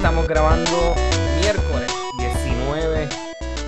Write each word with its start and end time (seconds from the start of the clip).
estamos 0.00 0.26
grabando 0.26 0.94
miércoles 1.42 1.94
19 2.16 3.06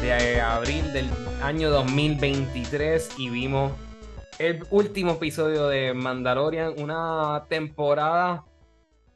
de 0.01 0.41
abril 0.41 0.91
del 0.95 1.07
año 1.43 1.69
2023 1.69 3.19
y 3.19 3.29
vimos 3.29 3.73
el 4.39 4.65
último 4.71 5.13
episodio 5.13 5.69
de 5.69 5.93
Mandalorian, 5.93 6.73
una 6.79 7.45
temporada 7.51 8.47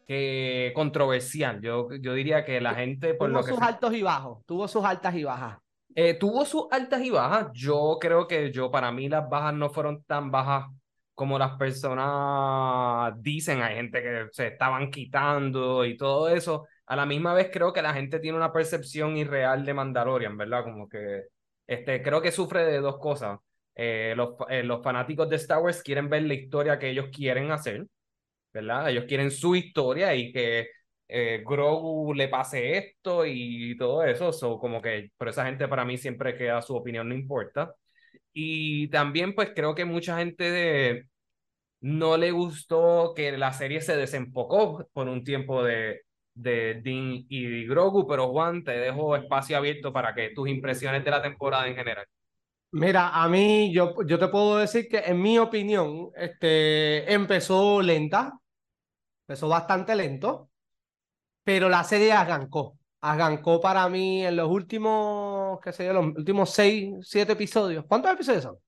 que 0.06 0.72
controversial. 0.74 1.62
Yo, 1.62 1.88
yo 2.02 2.12
diría 2.12 2.44
que 2.44 2.60
la 2.60 2.74
gente 2.74 3.14
por 3.14 3.30
tuvo 3.30 3.42
sus 3.42 3.62
altos 3.62 3.94
y 3.94 4.02
bajos, 4.02 4.44
tuvo 4.44 4.68
sus 4.68 4.84
altas 4.84 5.14
y 5.14 5.24
bajas. 5.24 5.56
Eh, 5.94 6.12
tuvo 6.12 6.44
sus 6.44 6.66
altas 6.70 7.00
y 7.02 7.08
bajas. 7.08 7.46
Yo 7.54 7.96
creo 7.98 8.28
que 8.28 8.52
yo 8.52 8.70
para 8.70 8.92
mí 8.92 9.08
las 9.08 9.26
bajas 9.26 9.54
no 9.54 9.70
fueron 9.70 10.02
tan 10.02 10.30
bajas 10.30 10.66
como 11.14 11.38
las 11.38 11.52
personas 11.52 13.14
dicen, 13.22 13.62
hay 13.62 13.76
gente 13.76 14.02
que 14.02 14.26
se 14.32 14.48
estaban 14.48 14.90
quitando 14.90 15.86
y 15.86 15.96
todo 15.96 16.28
eso. 16.28 16.66
A 16.86 16.96
la 16.96 17.06
misma 17.06 17.34
vez 17.34 17.50
creo 17.52 17.72
que 17.72 17.82
la 17.82 17.94
gente 17.94 18.20
tiene 18.20 18.36
una 18.36 18.52
percepción 18.52 19.16
irreal 19.16 19.64
de 19.64 19.74
Mandalorian, 19.74 20.36
¿verdad? 20.36 20.64
Como 20.64 20.88
que 20.88 21.24
este, 21.66 22.02
creo 22.02 22.22
que 22.22 22.32
sufre 22.32 22.64
de 22.64 22.80
dos 22.80 22.98
cosas. 22.98 23.38
Eh, 23.74 24.14
los, 24.16 24.34
eh, 24.48 24.62
los 24.62 24.82
fanáticos 24.82 25.28
de 25.28 25.36
Star 25.36 25.58
Wars 25.60 25.82
quieren 25.82 26.08
ver 26.08 26.22
la 26.22 26.34
historia 26.34 26.78
que 26.78 26.90
ellos 26.90 27.08
quieren 27.14 27.50
hacer, 27.50 27.86
¿verdad? 28.52 28.90
Ellos 28.90 29.04
quieren 29.06 29.30
su 29.30 29.56
historia 29.56 30.14
y 30.14 30.32
que 30.32 30.68
eh, 31.08 31.42
Grogu 31.46 32.14
le 32.14 32.28
pase 32.28 32.78
esto 32.78 33.26
y 33.26 33.76
todo 33.78 34.04
eso. 34.04 34.32
So, 34.32 34.58
como 34.58 34.80
que, 34.82 35.10
pero 35.18 35.30
esa 35.30 35.46
gente 35.46 35.68
para 35.68 35.84
mí 35.84 35.98
siempre 35.98 36.36
queda 36.36 36.62
su 36.62 36.76
opinión, 36.76 37.08
no 37.08 37.14
importa. 37.14 37.74
Y 38.32 38.88
también, 38.88 39.34
pues 39.34 39.52
creo 39.54 39.74
que 39.74 39.84
mucha 39.84 40.18
gente 40.18 41.06
no 41.80 42.16
le 42.16 42.30
gustó 42.32 43.14
que 43.16 43.36
la 43.38 43.52
serie 43.52 43.80
se 43.80 43.96
desenfocó 43.96 44.88
por 44.92 45.08
un 45.08 45.24
tiempo 45.24 45.62
de, 45.64 46.05
de 46.36 46.80
Dean 46.82 47.24
y 47.28 47.66
Grogu, 47.66 48.06
pero 48.06 48.28
Juan, 48.28 48.62
te 48.62 48.72
dejo 48.72 49.16
espacio 49.16 49.56
abierto 49.56 49.92
para 49.92 50.14
que 50.14 50.30
tus 50.30 50.48
impresiones 50.48 51.04
de 51.04 51.10
la 51.10 51.22
temporada 51.22 51.66
en 51.66 51.74
general. 51.74 52.06
Mira, 52.72 53.08
a 53.08 53.28
mí, 53.28 53.72
yo, 53.72 53.94
yo 54.06 54.18
te 54.18 54.28
puedo 54.28 54.58
decir 54.58 54.88
que 54.88 54.98
en 54.98 55.20
mi 55.20 55.38
opinión, 55.38 56.10
este, 56.14 57.10
empezó 57.12 57.80
lenta, 57.80 58.38
empezó 59.26 59.48
bastante 59.48 59.96
lento, 59.96 60.50
pero 61.42 61.68
la 61.68 61.84
serie 61.84 62.12
arrancó. 62.12 62.78
Arrancó 63.00 63.60
para 63.60 63.88
mí 63.88 64.26
en 64.26 64.36
los 64.36 64.50
últimos, 64.50 65.58
qué 65.60 65.72
sé 65.72 65.86
yo, 65.86 65.92
los 65.94 66.06
últimos 66.16 66.50
seis, 66.50 66.92
siete 67.02 67.32
episodios. 67.32 67.84
¿Cuántos 67.86 68.12
episodios 68.12 68.42
son? 68.42 68.58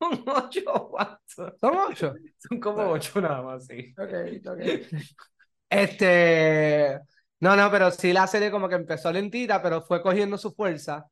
Son 0.00 0.24
ocho, 0.26 0.92
¿Son 1.60 1.76
ocho? 1.76 2.14
Son 2.38 2.58
como 2.58 2.90
ocho 2.90 3.20
nada 3.20 3.42
más, 3.42 3.66
sí. 3.66 3.94
Ok, 3.98 4.46
ok. 4.46 4.60
Este. 5.70 6.98
No, 7.40 7.56
no, 7.56 7.70
pero 7.70 7.90
sí 7.90 8.12
la 8.12 8.26
serie 8.26 8.50
como 8.50 8.68
que 8.68 8.74
empezó 8.74 9.12
lentita, 9.12 9.62
pero 9.62 9.82
fue 9.82 10.02
cogiendo 10.02 10.36
su 10.38 10.52
fuerza. 10.52 11.06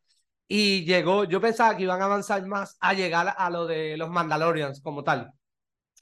Y 0.48 0.84
llegó, 0.84 1.24
yo 1.24 1.40
pensaba 1.40 1.76
que 1.76 1.84
iban 1.84 2.02
a 2.02 2.06
avanzar 2.06 2.46
más 2.46 2.76
a 2.80 2.94
llegar 2.94 3.34
a 3.36 3.50
lo 3.50 3.66
de 3.66 3.96
los 3.96 4.10
Mandalorians 4.10 4.80
como 4.82 5.04
tal. 5.04 5.32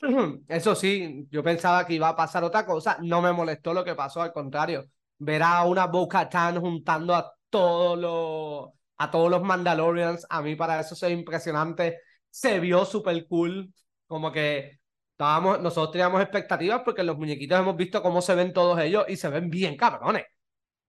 Eso 0.49 0.75
sí, 0.75 1.27
yo 1.31 1.43
pensaba 1.43 1.87
que 1.87 1.95
iba 1.95 2.09
a 2.09 2.17
pasar 2.17 2.45
otra 2.45 2.67
cosa. 2.67 2.99
No 3.03 3.23
me 3.23 3.33
molestó 3.33 3.75
lo 3.75 3.85
que 3.85 3.95
pasó, 3.95 4.23
al 4.23 4.33
contrario 4.33 4.87
ver 5.19 5.43
a 5.43 5.65
una 5.65 5.87
Boca 5.87 6.29
Tan 6.29 6.61
juntando 6.61 7.15
a 7.15 7.33
todos 7.51 7.99
los 7.99 8.71
a 8.99 9.11
todos 9.11 9.31
los 9.31 9.43
Mandalorians, 9.43 10.27
a 10.31 10.41
mí 10.43 10.57
para 10.57 10.81
eso 10.81 10.95
es 10.95 11.13
impresionante. 11.13 12.01
Se 12.31 12.61
vio 12.61 12.85
súper 12.87 13.27
cool, 13.29 13.73
como 14.07 14.33
que 14.33 14.79
estábamos, 15.17 15.63
nosotros 15.63 15.93
teníamos 15.93 16.21
expectativas 16.21 16.83
porque 16.85 17.03
los 17.03 17.17
muñequitos 17.17 17.59
hemos 17.59 17.75
visto 17.75 18.03
cómo 18.03 18.21
se 18.21 18.35
ven 18.35 18.53
todos 18.53 18.79
ellos 18.81 19.07
y 19.09 19.17
se 19.17 19.31
ven 19.31 19.49
bien 19.49 19.75
cabrones. 19.75 20.25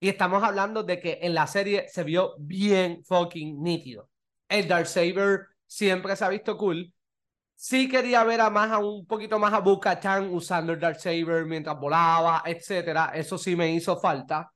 Y 0.02 0.10
estamos 0.10 0.44
hablando 0.44 0.84
de 0.84 1.00
que 1.00 1.20
en 1.22 1.34
la 1.34 1.48
serie 1.48 1.88
se 1.88 2.04
vio 2.04 2.36
bien 2.38 3.04
fucking 3.06 3.64
nítido. 3.64 4.10
El 4.50 4.68
Darksaber 4.68 5.48
siempre 5.66 6.16
se 6.18 6.26
ha 6.26 6.30
visto 6.30 6.58
cool, 6.58 6.94
sí 7.56 7.88
quería 7.88 8.26
ver 8.26 8.42
a 8.42 8.50
más 8.50 8.70
a 8.70 8.80
un 8.80 9.06
poquito 9.06 9.40
más 9.40 9.54
a 9.54 9.60
Bo-Katan 9.60 10.30
usando 10.34 10.74
el 10.74 10.80
Darksaber 10.80 11.46
mientras 11.46 11.80
volaba, 11.80 12.44
etcétera. 12.46 13.12
Eso 13.16 13.38
sí 13.38 13.56
me 13.56 13.72
hizo 13.72 13.98
falta. 13.98 14.52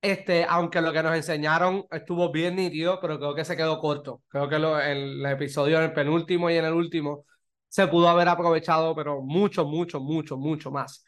Este, 0.00 0.46
aunque 0.48 0.80
lo 0.80 0.94
que 0.94 1.02
nos 1.02 1.14
enseñaron 1.14 1.84
estuvo 1.90 2.32
bien 2.32 2.56
nítido, 2.56 2.98
pero 3.02 3.18
creo 3.18 3.34
que 3.34 3.44
se 3.44 3.54
quedó 3.54 3.78
corto. 3.78 4.22
Creo 4.28 4.48
que 4.48 4.58
lo, 4.58 4.80
el, 4.80 5.20
el 5.20 5.26
episodio, 5.26 5.76
en 5.76 5.84
el 5.84 5.92
penúltimo 5.92 6.48
y 6.48 6.56
en 6.56 6.64
el 6.64 6.72
último, 6.72 7.26
se 7.70 7.88
pudo 7.88 8.10
haber 8.10 8.28
aprovechado, 8.28 8.94
pero 8.94 9.22
mucho, 9.22 9.64
mucho, 9.64 10.00
mucho, 10.00 10.36
mucho 10.36 10.70
más. 10.70 11.02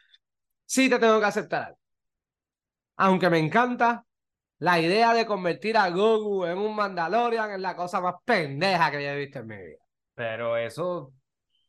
Sí 0.64 0.88
te 0.88 0.98
tengo 0.98 1.20
que 1.20 1.26
aceptar. 1.26 1.76
Aunque 2.96 3.28
me 3.28 3.38
encanta, 3.38 4.06
la 4.58 4.80
idea 4.80 5.12
de 5.12 5.26
convertir 5.26 5.76
a 5.76 5.90
Goku 5.90 6.46
en 6.46 6.56
un 6.56 6.74
Mandalorian 6.74 7.50
es 7.50 7.60
la 7.60 7.76
cosa 7.76 8.00
más 8.00 8.14
pendeja 8.24 8.90
que 8.90 9.02
yo 9.02 9.10
he 9.10 9.16
visto 9.16 9.40
en 9.40 9.46
mi 9.48 9.56
vida. 9.56 9.78
Pero 10.14 10.56
eso 10.56 11.12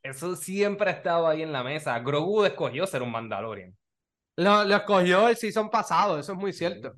eso 0.03 0.35
siempre 0.35 0.89
ha 0.89 0.93
estado 0.93 1.27
ahí 1.27 1.41
en 1.41 1.53
la 1.53 1.63
mesa. 1.63 1.97
Grogu 1.99 2.43
escogió 2.43 2.85
ser 2.85 3.01
un 3.01 3.11
Mandalorian. 3.11 3.75
Lo, 4.35 4.65
lo 4.65 4.75
escogió 4.75 5.29
el 5.29 5.37
season 5.37 5.69
pasado, 5.69 6.19
eso 6.19 6.33
es 6.33 6.37
muy 6.37 6.53
cierto. 6.53 6.93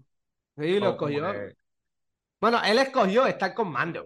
Sí, 0.58 0.80
lo 0.80 0.92
escogió. 0.92 1.34
Bueno, 2.42 2.62
él 2.64 2.80
escogió 2.80 3.26
estar 3.28 3.54
con 3.54 3.72
Mando. 3.72 4.06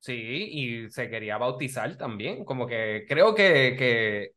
Sí, 0.00 0.12
y 0.14 0.90
se 0.90 1.10
quería 1.10 1.38
bautizar 1.38 1.96
también. 1.96 2.44
Como 2.44 2.66
que 2.66 3.04
creo 3.08 3.34
que, 3.34 3.76
que, 3.78 4.32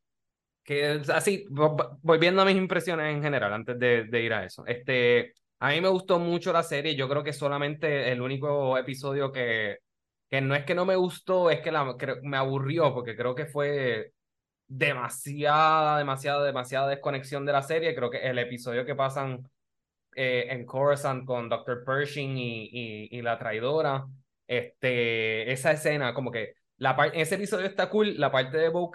que 0.64 1.02
así, 1.14 1.46
volviendo 1.50 2.42
a 2.42 2.46
mis 2.46 2.58
impresiones 2.58 3.16
en 3.16 3.24
general, 3.24 3.54
antes 3.54 3.80
de, 3.80 4.22
ir 4.22 4.34
a 4.34 4.46
eso. 4.46 4.66
Este, 4.68 5.34
a 5.60 5.70
mí 5.70 5.82
me 5.82 5.88
gustó 5.90 6.20
mucho 6.20 6.52
la 6.54 6.64
serie. 6.64 6.96
Yo 6.96 7.08
creo 7.10 7.24
que 7.24 7.34
solamente 7.34 8.12
el 8.12 8.22
único 8.22 8.78
episodio 8.78 9.32
que, 9.32 9.80
que 10.30 10.42
no 10.42 10.56
es 10.56 10.66
que 10.66 10.76
no 10.76 10.86
me 10.86 10.98
gustó, 10.98 11.50
es 11.50 11.62
que, 11.62 11.72
la, 11.72 11.96
me 12.24 12.38
aburrió, 12.38 12.94
porque 12.94 13.16
creo 13.16 13.36
que 13.36 13.46
fue 13.46 14.12
demasiada, 14.68 15.98
demasiada, 16.00 16.44
demasiada 16.46 16.88
desconexión 16.90 17.46
de 17.46 17.54
la 17.54 17.62
serie. 17.62 17.96
Creo 17.96 18.10
que 18.10 18.18
el 18.20 18.40
episodio 18.40 18.86
que 18.86 18.96
pasan 18.96 19.48
eh, 20.16 20.48
en 20.50 20.66
Coruscant 20.66 21.26
con 21.26 21.50
Dr. 21.50 21.84
Pershing 21.86 22.38
y, 22.38 23.08
y, 23.12 23.22
la 23.22 23.38
traidora, 23.38 24.06
este, 24.58 25.52
esa 25.52 25.72
escena, 25.72 26.14
como 26.14 26.32
que 26.32 26.54
la 26.78 26.96
ese 27.14 27.36
episodio 27.36 27.66
está 27.66 27.90
cool, 27.90 28.20
la 28.20 28.32
parte 28.32 28.58
de 28.58 28.70
Bo 28.70 28.92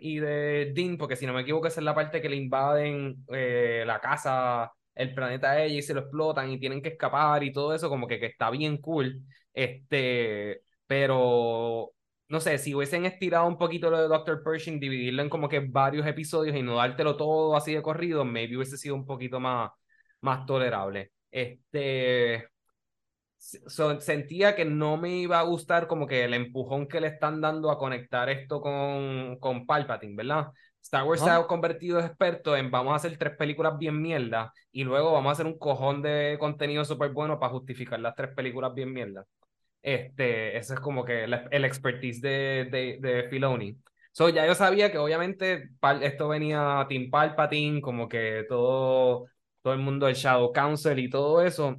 y 0.00 0.18
de 0.18 0.72
Dean, 0.74 0.96
porque 0.98 1.16
si 1.16 1.26
no 1.26 1.32
me 1.32 1.42
equivoco, 1.42 1.68
esa 1.68 1.80
es 1.80 1.84
la 1.84 1.94
parte 1.94 2.20
que 2.20 2.28
le 2.28 2.36
invaden 2.36 3.24
eh, 3.32 3.84
la 3.86 4.00
casa, 4.00 4.72
el 4.94 5.14
planeta 5.14 5.52
a 5.52 5.62
ella 5.62 5.76
y 5.78 5.82
se 5.82 5.94
lo 5.94 6.00
explotan 6.00 6.50
y 6.50 6.58
tienen 6.60 6.82
que 6.82 6.90
escapar 6.90 7.42
y 7.44 7.52
todo 7.52 7.74
eso, 7.74 7.88
como 7.88 8.06
que, 8.06 8.20
que 8.20 8.26
está 8.26 8.50
bien 8.50 8.78
cool. 8.78 9.22
Este, 9.54 10.62
pero 10.86 11.92
no 12.28 12.40
sé, 12.40 12.58
si 12.58 12.74
hubiesen 12.74 13.06
estirado 13.06 13.46
un 13.46 13.58
poquito 13.58 13.90
lo 13.90 14.00
de 14.00 14.08
Dr. 14.08 14.42
Pershing, 14.44 14.78
dividirlo 14.78 15.22
en 15.22 15.28
como 15.30 15.48
que 15.48 15.60
varios 15.60 16.06
episodios 16.06 16.56
y 16.56 16.62
no 16.62 16.76
dártelo 16.76 17.16
todo 17.16 17.56
así 17.56 17.74
de 17.74 17.82
corrido, 17.82 18.24
maybe 18.24 18.56
hubiese 18.56 18.76
sido 18.76 18.94
un 18.94 19.06
poquito 19.06 19.40
más, 19.40 19.70
más 20.20 20.46
tolerable. 20.46 21.12
Este, 21.30 22.49
sentía 23.40 24.54
que 24.54 24.64
no 24.64 24.98
me 24.98 25.16
iba 25.16 25.40
a 25.40 25.44
gustar 25.44 25.86
como 25.86 26.06
que 26.06 26.24
el 26.24 26.34
empujón 26.34 26.86
que 26.86 27.00
le 27.00 27.08
están 27.08 27.40
dando 27.40 27.70
a 27.70 27.78
conectar 27.78 28.28
esto 28.28 28.60
con, 28.60 29.38
con 29.40 29.66
Palpatine, 29.66 30.14
¿verdad? 30.14 30.48
Star 30.82 31.04
Wars 31.04 31.22
se 31.22 31.30
ha 31.30 31.42
convertido 31.46 32.00
experto 32.00 32.56
en 32.56 32.70
vamos 32.70 32.92
a 32.92 32.96
hacer 32.96 33.16
tres 33.18 33.36
películas 33.36 33.78
bien 33.78 34.00
mierda 34.00 34.52
y 34.72 34.84
luego 34.84 35.12
vamos 35.12 35.30
a 35.30 35.32
hacer 35.32 35.46
un 35.46 35.58
cojón 35.58 36.02
de 36.02 36.36
contenido 36.38 36.84
súper 36.84 37.10
bueno 37.10 37.38
para 37.38 37.52
justificar 37.52 38.00
las 38.00 38.14
tres 38.14 38.30
películas 38.34 38.74
bien 38.74 38.92
mierda. 38.92 39.24
Este, 39.82 40.56
ese 40.56 40.74
es 40.74 40.80
como 40.80 41.04
que 41.04 41.24
el, 41.24 41.64
expertise 41.64 42.20
de, 42.20 42.68
de, 42.70 42.98
de 43.00 43.28
Filoni. 43.30 43.78
So, 44.12 44.28
ya 44.28 44.46
yo 44.46 44.54
sabía 44.54 44.90
que 44.90 44.98
obviamente 44.98 45.70
esto 46.02 46.28
venía 46.28 46.84
Team 46.88 47.10
Palpatine, 47.10 47.80
como 47.80 48.08
que 48.08 48.44
todo, 48.48 49.26
todo 49.62 49.72
el 49.72 49.78
mundo 49.78 50.06
del 50.06 50.16
Shadow 50.16 50.52
Council 50.52 50.98
y 50.98 51.08
todo 51.08 51.42
eso, 51.42 51.76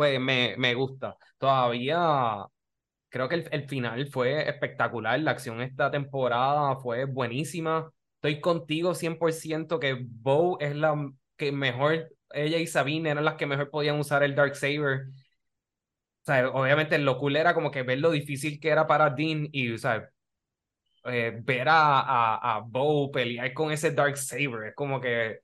pues 0.00 0.18
me, 0.18 0.54
me 0.56 0.74
gusta. 0.74 1.18
Todavía 1.36 2.46
creo 3.10 3.28
que 3.28 3.34
el, 3.36 3.48
el, 3.52 3.68
final 3.68 4.06
fue 4.08 4.48
espectacular, 4.48 5.20
la 5.20 5.32
acción 5.32 5.60
esta 5.60 5.90
temporada 5.90 6.76
fue 6.76 7.04
buenísima. 7.04 7.92
Estoy 8.14 8.40
contigo 8.40 8.94
100% 8.94 9.78
que 9.78 9.98
Bo 10.08 10.58
es 10.60 10.74
la 10.74 10.96
que 11.36 11.52
mejor, 11.52 12.08
ella 12.30 12.56
y 12.58 12.66
Sabine 12.66 13.10
eran 13.10 13.26
las 13.26 13.34
que 13.36 13.46
mejor 13.46 13.70
podían 13.70 13.98
usar 14.00 14.22
el 14.22 14.34
Dark 14.34 14.56
Saber 14.56 15.08
o 16.28 16.62
obviamente 16.62 16.98
lo 16.98 17.18
cool 17.18 17.36
era 17.36 17.52
como 17.54 17.70
que 17.70 17.82
ver 17.82 17.98
lo 17.98 18.10
difícil 18.10 18.58
que 18.58 18.70
era 18.70 18.86
para 18.86 19.10
Dean 19.10 19.48
y, 19.52 19.72
o 19.72 19.78
sea, 19.78 20.08
eh, 21.04 21.38
ver 21.42 21.68
a, 21.68 22.00
a, 22.00 22.56
a 22.56 22.60
Bo 22.60 23.10
pelear 23.10 23.52
con 23.52 23.70
ese 23.70 23.90
Dark 23.92 24.16
Saber. 24.16 24.68
Es 24.68 24.74
como 24.74 24.98
que 25.00 25.40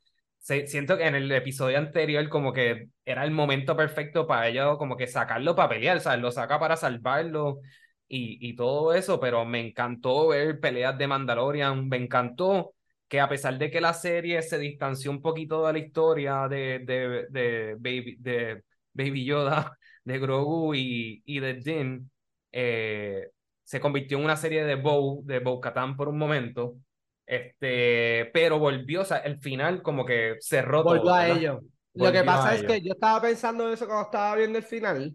siento 0.46 0.96
que 0.96 1.06
en 1.06 1.14
el 1.16 1.30
episodio 1.32 1.78
anterior 1.78 2.28
como 2.28 2.52
que 2.52 2.88
era 3.04 3.24
el 3.24 3.32
momento 3.32 3.76
perfecto 3.76 4.26
para 4.26 4.48
ellos 4.48 4.78
como 4.78 4.96
que 4.96 5.06
sacarlo 5.08 5.56
para 5.56 5.70
pelear, 5.70 6.00
o 6.06 6.16
lo 6.18 6.30
saca 6.30 6.60
para 6.60 6.76
salvarlo 6.76 7.60
y, 8.08 8.38
y 8.48 8.54
todo 8.54 8.94
eso, 8.94 9.18
pero 9.20 9.44
me 9.44 9.60
encantó 9.60 10.28
ver 10.28 10.60
peleas 10.60 10.96
de 10.98 11.08
Mandalorian, 11.08 11.88
me 11.88 11.96
encantó 11.96 12.74
que 13.08 13.20
a 13.20 13.28
pesar 13.28 13.58
de 13.58 13.70
que 13.70 13.80
la 13.80 13.94
serie 13.94 14.42
se 14.42 14.58
distanció 14.58 15.10
un 15.10 15.22
poquito 15.22 15.66
de 15.66 15.72
la 15.72 15.78
historia 15.80 16.48
de, 16.48 16.80
de, 16.80 17.26
de, 17.30 17.74
Baby, 17.78 18.16
de 18.20 18.62
Baby 18.92 19.24
Yoda, 19.24 19.76
de 20.04 20.18
Grogu 20.18 20.74
y, 20.74 21.22
y 21.24 21.40
de 21.40 21.54
Din, 21.54 22.10
eh, 22.52 23.30
se 23.64 23.80
convirtió 23.80 24.18
en 24.18 24.24
una 24.24 24.36
serie 24.36 24.64
de 24.64 24.76
Bow, 24.76 25.22
de 25.24 25.40
Bow 25.40 25.60
Katan 25.60 25.96
por 25.96 26.08
un 26.08 26.18
momento, 26.18 26.76
este, 27.26 28.30
pero 28.32 28.58
volvió, 28.58 29.02
o 29.02 29.04
sea, 29.04 29.18
el 29.18 29.38
final 29.38 29.82
como 29.82 30.04
que 30.04 30.36
cerró 30.40 30.82
volvió 30.82 31.02
todo. 31.02 31.14
a 31.14 31.28
ello. 31.28 31.60
Lo 31.94 32.12
que 32.12 32.24
pasa 32.24 32.54
es 32.54 32.62
que 32.62 32.80
yo 32.82 32.92
estaba 32.92 33.20
pensando 33.22 33.72
eso 33.72 33.86
cuando 33.86 34.04
estaba 34.04 34.36
viendo 34.36 34.58
el 34.58 34.64
final, 34.64 35.14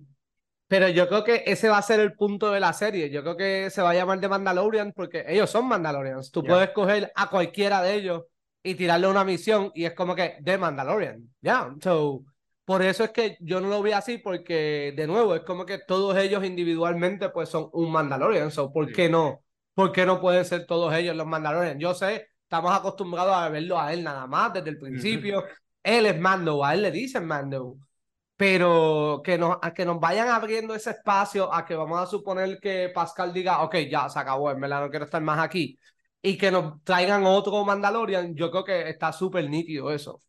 pero 0.67 0.87
yo 0.89 1.07
creo 1.07 1.23
que 1.23 1.43
ese 1.45 1.69
va 1.69 1.77
a 1.77 1.83
ser 1.83 1.99
el 1.99 2.13
punto 2.13 2.51
de 2.51 2.59
la 2.59 2.73
serie. 2.73 3.09
Yo 3.09 3.21
creo 3.21 3.37
que 3.37 3.69
se 3.69 3.81
va 3.81 3.91
a 3.91 3.93
llamar 3.93 4.19
de 4.19 4.29
Mandalorian 4.29 4.93
porque 4.93 5.23
ellos 5.27 5.49
son 5.49 5.67
Mandalorians. 5.67 6.31
Tú 6.31 6.43
puedes 6.43 6.71
coger 6.71 7.11
a 7.15 7.29
cualquiera 7.29 7.81
de 7.81 7.95
ellos 7.95 8.23
y 8.63 8.75
tirarle 8.75 9.07
una 9.07 9.23
misión 9.23 9.71
y 9.75 9.85
es 9.85 9.93
como 9.93 10.15
que 10.15 10.37
de 10.39 10.57
Mandalorian. 10.57 11.29
Ya, 11.41 11.75
so 11.81 12.23
por 12.65 12.83
eso 12.83 13.03
es 13.03 13.11
que 13.11 13.37
yo 13.41 13.59
no 13.59 13.67
lo 13.67 13.81
vi 13.81 13.91
así, 13.91 14.17
porque 14.17 14.93
de 14.95 15.05
nuevo 15.05 15.35
es 15.35 15.41
como 15.41 15.65
que 15.65 15.79
todos 15.79 16.15
ellos 16.17 16.43
individualmente 16.45 17.27
pues 17.27 17.49
son 17.49 17.69
un 17.73 17.91
Mandalorian. 17.91 18.49
So, 18.49 18.71
¿Por 18.71 18.93
qué 18.93 19.09
no? 19.09 19.43
¿Por 19.73 19.91
qué 19.91 20.05
no 20.05 20.19
pueden 20.19 20.45
ser 20.45 20.65
todos 20.65 20.93
ellos 20.93 21.15
los 21.15 21.25
Mandalorian? 21.25 21.79
Yo 21.79 21.93
sé, 21.93 22.27
estamos 22.43 22.71
acostumbrados 22.73 23.33
a 23.33 23.49
verlo 23.49 23.79
a 23.79 23.93
él 23.93 24.03
nada 24.03 24.27
más 24.27 24.53
desde 24.53 24.69
el 24.69 24.79
principio. 24.79 25.45
Él 25.81 26.05
es 26.05 26.19
Mando, 26.19 26.63
a 26.63 26.73
él 26.73 26.81
le 26.81 26.91
dicen 26.91 27.25
Mando. 27.25 27.77
Pero 28.35 29.21
que 29.23 29.37
nos, 29.37 29.57
a 29.61 29.73
que 29.73 29.85
nos 29.85 29.99
vayan 29.99 30.27
abriendo 30.29 30.73
ese 30.73 30.91
espacio 30.91 31.53
a 31.53 31.63
que 31.65 31.75
vamos 31.75 31.99
a 32.01 32.07
suponer 32.07 32.59
que 32.59 32.89
Pascal 32.93 33.31
diga, 33.31 33.61
ok, 33.61 33.75
ya 33.89 34.09
se 34.09 34.19
acabó, 34.19 34.51
en 34.51 34.59
verdad 34.59 34.81
no 34.81 34.89
quiero 34.89 35.05
estar 35.05 35.21
más 35.21 35.39
aquí. 35.39 35.77
Y 36.21 36.37
que 36.37 36.51
nos 36.51 36.83
traigan 36.83 37.23
otro 37.25 37.63
Mandalorian, 37.63 38.35
yo 38.35 38.51
creo 38.51 38.63
que 38.63 38.89
está 38.89 39.13
súper 39.13 39.49
nítido 39.49 39.91
eso. 39.91 40.19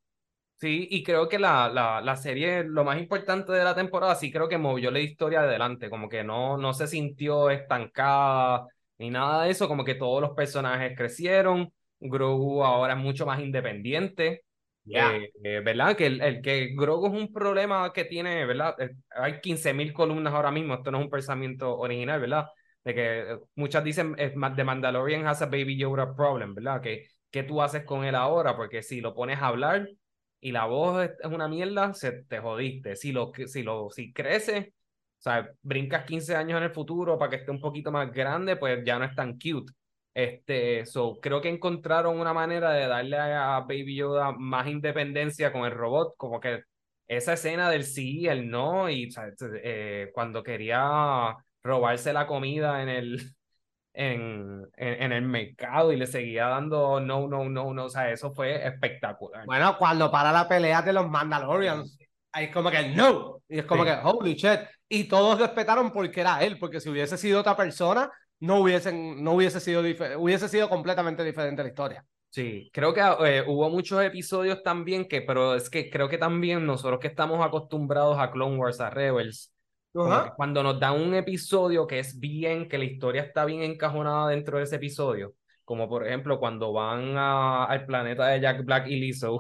Sí, 0.61 0.87
y 0.91 1.03
creo 1.03 1.29
que 1.29 1.39
la, 1.41 1.69
la, 1.69 2.01
la, 2.01 2.17
serie, 2.17 2.63
lo 2.63 2.85
más 2.85 2.99
importante 2.99 3.51
de 3.51 3.65
la 3.65 3.75
temporada, 3.75 4.15
sí 4.15 4.31
creo 4.31 4.49
que 4.49 4.59
movió 4.59 4.93
la 4.93 5.01
historia 5.01 5.41
adelante, 5.41 5.91
como 5.91 6.09
que 6.09 6.23
no, 6.23 6.57
no 6.57 6.73
se 6.73 6.87
sintió 6.87 7.51
estancada 7.51 8.69
ni 9.03 9.11
nada 9.11 9.45
de 9.45 9.51
eso, 9.51 9.67
como 9.67 9.85
que 9.85 9.97
todos 9.97 10.23
los 10.23 10.31
personajes 10.31 10.97
crecieron, 10.97 11.73
Grogu 11.99 12.63
ahora 12.65 12.93
es 12.95 13.01
mucho 13.01 13.27
más 13.27 13.41
independiente, 13.41 14.45
eh, 14.89 15.29
eh, 15.43 15.61
¿verdad? 15.65 15.97
Que 15.97 16.07
el, 16.07 16.21
el, 16.21 16.41
que 16.41 16.69
Grogu 16.77 17.09
es 17.09 17.13
un 17.13 17.33
problema 17.33 17.93
que 17.93 18.05
tiene, 18.05 18.47
¿verdad? 18.47 18.81
Eh, 18.81 18.91
hay 19.11 19.41
15.000 19.41 19.93
columnas 19.93 20.33
ahora 20.33 20.53
mismo, 20.53 20.75
esto 20.75 20.93
no 20.93 20.99
es 20.99 21.05
un 21.05 21.11
pensamiento 21.11 21.77
original, 21.79 22.21
¿verdad? 22.21 22.47
De 22.85 22.95
que 22.95 23.39
muchas 23.57 23.83
dicen, 23.83 24.15
The 24.15 24.65
Mandalorian 24.65 25.27
has 25.27 25.43
a 25.43 25.47
Baby 25.47 25.77
Yoda 25.77 26.15
problem, 26.15 26.55
¿verdad? 26.55 26.81
Que, 26.81 27.09
¿Qué 27.29 27.43
tú 27.43 27.61
haces 27.61 27.85
con 27.85 28.05
él 28.05 28.15
ahora? 28.15 28.55
Porque 28.57 28.83
si 28.85 29.01
lo 29.01 29.15
pones 29.15 29.39
a 29.41 29.49
hablar 29.49 29.89
y 30.39 30.53
la 30.53 30.67
voz 30.67 31.03
es 31.03 31.27
una 31.27 31.49
mierda, 31.49 31.93
se 31.95 32.25
te 32.25 32.39
jodiste. 32.39 32.95
Si 32.95 33.11
lo 33.11 33.33
si 33.47 33.63
lo 33.65 33.91
si 33.91 34.13
crece, 34.13 34.75
sea, 35.23 35.49
brincas 35.63 36.05
15 36.05 36.37
años 36.37 36.59
en 36.59 36.65
el 36.65 36.71
futuro 36.73 37.19
para 37.19 37.31
que 37.31 37.37
esté 37.37 37.51
un 37.51 37.61
poquito 37.61 37.93
más 37.93 38.13
grande, 38.13 38.57
pues 38.57 38.85
ya 38.85 38.99
no 38.99 39.05
es 39.05 39.15
tan 39.15 39.35
cute. 39.35 39.73
Este, 40.15 40.85
so, 40.85 41.19
creo 41.21 41.41
que 41.41 41.49
encontraron 41.49 42.21
una 42.21 42.35
manera 42.35 42.73
de 42.73 42.87
darle 42.87 43.17
a 43.17 43.61
Baby 43.61 43.97
Yoda 43.97 44.33
más 44.33 44.67
independencia 44.67 45.53
con 45.53 45.65
el 45.65 45.73
robot, 45.73 46.15
como 46.17 46.39
que 46.39 46.63
esa 47.09 47.35
escena 47.35 47.71
del 47.71 47.85
sí 47.85 48.21
y 48.21 48.29
el 48.29 48.49
no, 48.51 48.89
y 48.91 49.09
eh, 49.63 50.11
cuando 50.15 50.43
quería 50.43 51.35
robarse 51.63 52.13
la 52.13 52.27
comida 52.27 52.83
en 52.83 52.89
el, 52.89 53.35
en, 53.95 54.67
en, 54.77 55.13
el 55.13 55.23
mercado 55.23 55.93
y 55.93 55.97
le 55.97 56.07
seguía 56.07 56.47
dando 56.47 57.01
no, 57.01 57.29
no, 57.29 57.49
no, 57.49 57.73
no. 57.73 57.85
O 57.85 57.89
sea, 57.89 58.11
eso 58.11 58.33
fue 58.33 58.67
espectacular. 58.67 59.45
Bueno, 59.47 59.77
cuando 59.79 60.11
para 60.11 60.33
la 60.33 60.49
pelea 60.49 60.83
de 60.83 60.93
los 60.93 61.09
Mandalorians, 61.09 61.99
ahí 61.99 62.07
es 62.35 62.51
como 62.51 62.71
que 62.71 62.89
no. 62.89 63.43
Y 63.49 63.59
es 63.59 63.65
como 63.65 63.85
que 63.85 63.97
holy 64.03 64.35
shit. 64.35 64.61
Y 64.89 65.05
todos 65.05 65.39
respetaron 65.39 65.93
porque 65.93 66.21
era 66.21 66.43
él, 66.43 66.59
porque 66.59 66.81
si 66.81 66.89
hubiese 66.89 67.17
sido 67.17 67.41
otra 67.41 67.57
persona, 67.57 68.11
no, 68.41 68.61
hubiesen, 68.61 69.23
no 69.23 69.33
hubiese, 69.33 69.61
sido 69.61 69.83
hubiese 70.19 70.49
sido 70.49 70.69
completamente 70.69 71.25
diferente 71.25 71.63
la 71.63 71.69
historia. 71.69 72.05
Sí, 72.31 72.71
creo 72.73 72.95
que 72.95 73.01
eh, 73.01 73.45
hubo 73.47 73.69
muchos 73.69 74.03
episodios 74.03 74.63
también 74.63 75.07
que, 75.07 75.21
pero 75.21 75.55
es 75.55 75.69
que 75.69 75.91
creo 75.91 76.09
que 76.09 76.17
también 76.17 76.65
nosotros 76.65 76.99
que 76.99 77.09
estamos 77.09 77.45
acostumbrados 77.45 78.19
a 78.19 78.31
Clone 78.31 78.57
Wars, 78.57 78.81
a 78.81 78.89
Rebels, 78.89 79.53
cuando 79.93 80.63
nos 80.63 80.81
dan 80.81 80.99
un 80.99 81.15
episodio 81.15 81.87
que 81.87 81.99
es 81.99 82.19
bien, 82.19 82.69
que 82.69 82.79
la 82.79 82.85
historia 82.85 83.23
está 83.23 83.45
bien 83.45 83.63
encajonada 83.63 84.31
dentro 84.31 84.57
de 84.57 84.65
ese 84.65 84.77
episodio, 84.77 85.35
como 85.65 85.89
por 85.89 86.07
ejemplo 86.07 86.39
cuando 86.39 86.73
van 86.73 87.17
al 87.19 87.85
planeta 87.85 88.29
de 88.29 88.41
Jack 88.41 88.65
Black 88.65 88.87
y 88.89 88.97
Lizzo, 88.97 89.39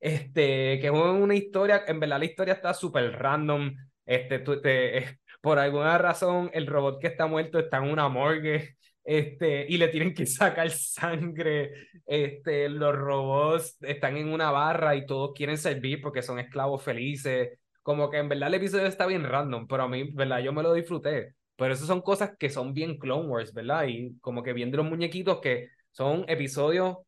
este, 0.00 0.78
que 0.80 0.86
es 0.86 0.92
una 0.92 1.34
historia, 1.34 1.84
en 1.86 2.00
verdad 2.00 2.18
la 2.18 2.24
historia 2.24 2.54
está 2.54 2.74
súper 2.74 3.12
random, 3.12 3.74
este, 4.06 4.38
te, 4.40 5.18
por 5.40 5.58
alguna 5.58 5.98
razón 5.98 6.50
el 6.52 6.66
robot 6.66 7.00
que 7.00 7.08
está 7.08 7.26
muerto 7.26 7.58
está 7.58 7.78
en 7.78 7.90
una 7.90 8.08
morgue, 8.08 8.76
este, 9.04 9.66
y 9.68 9.78
le 9.78 9.88
tienen 9.88 10.14
que 10.14 10.26
sacar 10.26 10.70
sangre, 10.70 11.72
este, 12.06 12.68
los 12.68 12.94
robots 12.94 13.76
están 13.80 14.16
en 14.16 14.32
una 14.32 14.50
barra 14.50 14.96
y 14.96 15.06
todos 15.06 15.32
quieren 15.34 15.56
servir 15.58 16.00
porque 16.02 16.22
son 16.22 16.38
esclavos 16.38 16.82
felices, 16.82 17.58
como 17.82 18.10
que 18.10 18.18
en 18.18 18.28
verdad 18.28 18.48
el 18.48 18.54
episodio 18.54 18.86
está 18.86 19.06
bien 19.06 19.24
random, 19.24 19.66
pero 19.66 19.84
a 19.84 19.88
mí, 19.88 20.10
¿verdad? 20.12 20.40
Yo 20.40 20.52
me 20.52 20.62
lo 20.62 20.74
disfruté. 20.74 21.34
Pero 21.56 21.74
esas 21.74 21.88
son 21.88 22.02
cosas 22.02 22.36
que 22.38 22.50
son 22.50 22.72
bien 22.72 22.98
Clone 22.98 23.26
Wars, 23.26 23.52
¿verdad? 23.52 23.86
Y 23.88 24.16
como 24.20 24.42
que 24.42 24.52
viendo 24.52 24.76
los 24.76 24.86
muñequitos 24.86 25.40
que 25.40 25.70
son 25.90 26.24
episodios 26.28 26.98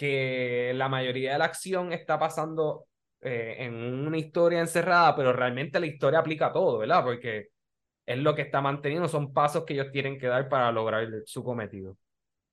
que 0.00 0.72
la 0.74 0.88
mayoría 0.88 1.34
de 1.34 1.38
la 1.38 1.44
acción 1.44 1.92
está 1.92 2.18
pasando 2.18 2.86
eh, 3.20 3.56
en 3.58 3.74
una 3.74 4.16
historia 4.16 4.58
encerrada, 4.58 5.14
pero 5.14 5.30
realmente 5.30 5.78
la 5.78 5.84
historia 5.84 6.20
aplica 6.20 6.46
a 6.46 6.52
todo, 6.54 6.78
¿verdad? 6.78 7.04
Porque 7.04 7.48
es 8.06 8.18
lo 8.18 8.34
que 8.34 8.40
está 8.40 8.62
manteniendo, 8.62 9.08
son 9.08 9.34
pasos 9.34 9.66
que 9.66 9.74
ellos 9.74 9.92
tienen 9.92 10.18
que 10.18 10.26
dar 10.26 10.48
para 10.48 10.72
lograr 10.72 11.06
su 11.26 11.44
cometido. 11.44 11.98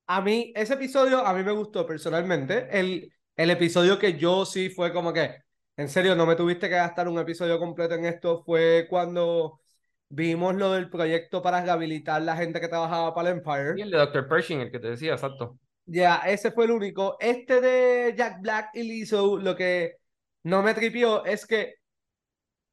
A 0.07 0.19
mí, 0.19 0.51
ese 0.57 0.73
episodio 0.73 1.25
a 1.25 1.33
mí 1.33 1.41
me 1.41 1.53
gustó 1.53 1.87
personalmente. 1.87 2.67
El, 2.69 3.13
el 3.37 3.49
episodio 3.49 3.97
que 3.97 4.17
yo 4.17 4.45
sí 4.45 4.69
fue 4.69 4.91
como 4.91 5.13
que, 5.13 5.37
en 5.77 5.87
serio, 5.87 6.17
no 6.17 6.25
me 6.25 6.35
tuviste 6.35 6.67
que 6.67 6.75
gastar 6.75 7.07
un 7.07 7.17
episodio 7.17 7.59
completo 7.59 7.95
en 7.95 8.03
esto. 8.03 8.43
Fue 8.43 8.87
cuando 8.89 9.61
vimos 10.09 10.53
lo 10.55 10.73
del 10.73 10.89
proyecto 10.89 11.41
para 11.41 11.61
rehabilitar 11.61 12.21
la 12.23 12.35
gente 12.35 12.59
que 12.59 12.67
trabajaba 12.67 13.15
para 13.15 13.29
el 13.29 13.37
Empire. 13.37 13.75
Y 13.77 13.83
el 13.83 13.91
de 13.91 13.99
Dr. 13.99 14.27
Pershing, 14.27 14.59
el 14.59 14.69
que 14.69 14.79
te 14.79 14.89
decía, 14.89 15.13
exacto. 15.13 15.57
Ya, 15.87 16.17
ese 16.17 16.51
fue 16.51 16.65
el 16.65 16.71
único. 16.71 17.17
Este 17.19 17.61
de 17.61 18.13
Jack 18.15 18.41
Black 18.41 18.69
y 18.73 18.83
Lizzo, 18.83 19.37
lo 19.37 19.55
que 19.55 19.95
no 20.43 20.61
me 20.61 20.73
tripió 20.73 21.25
es 21.25 21.45
que 21.45 21.75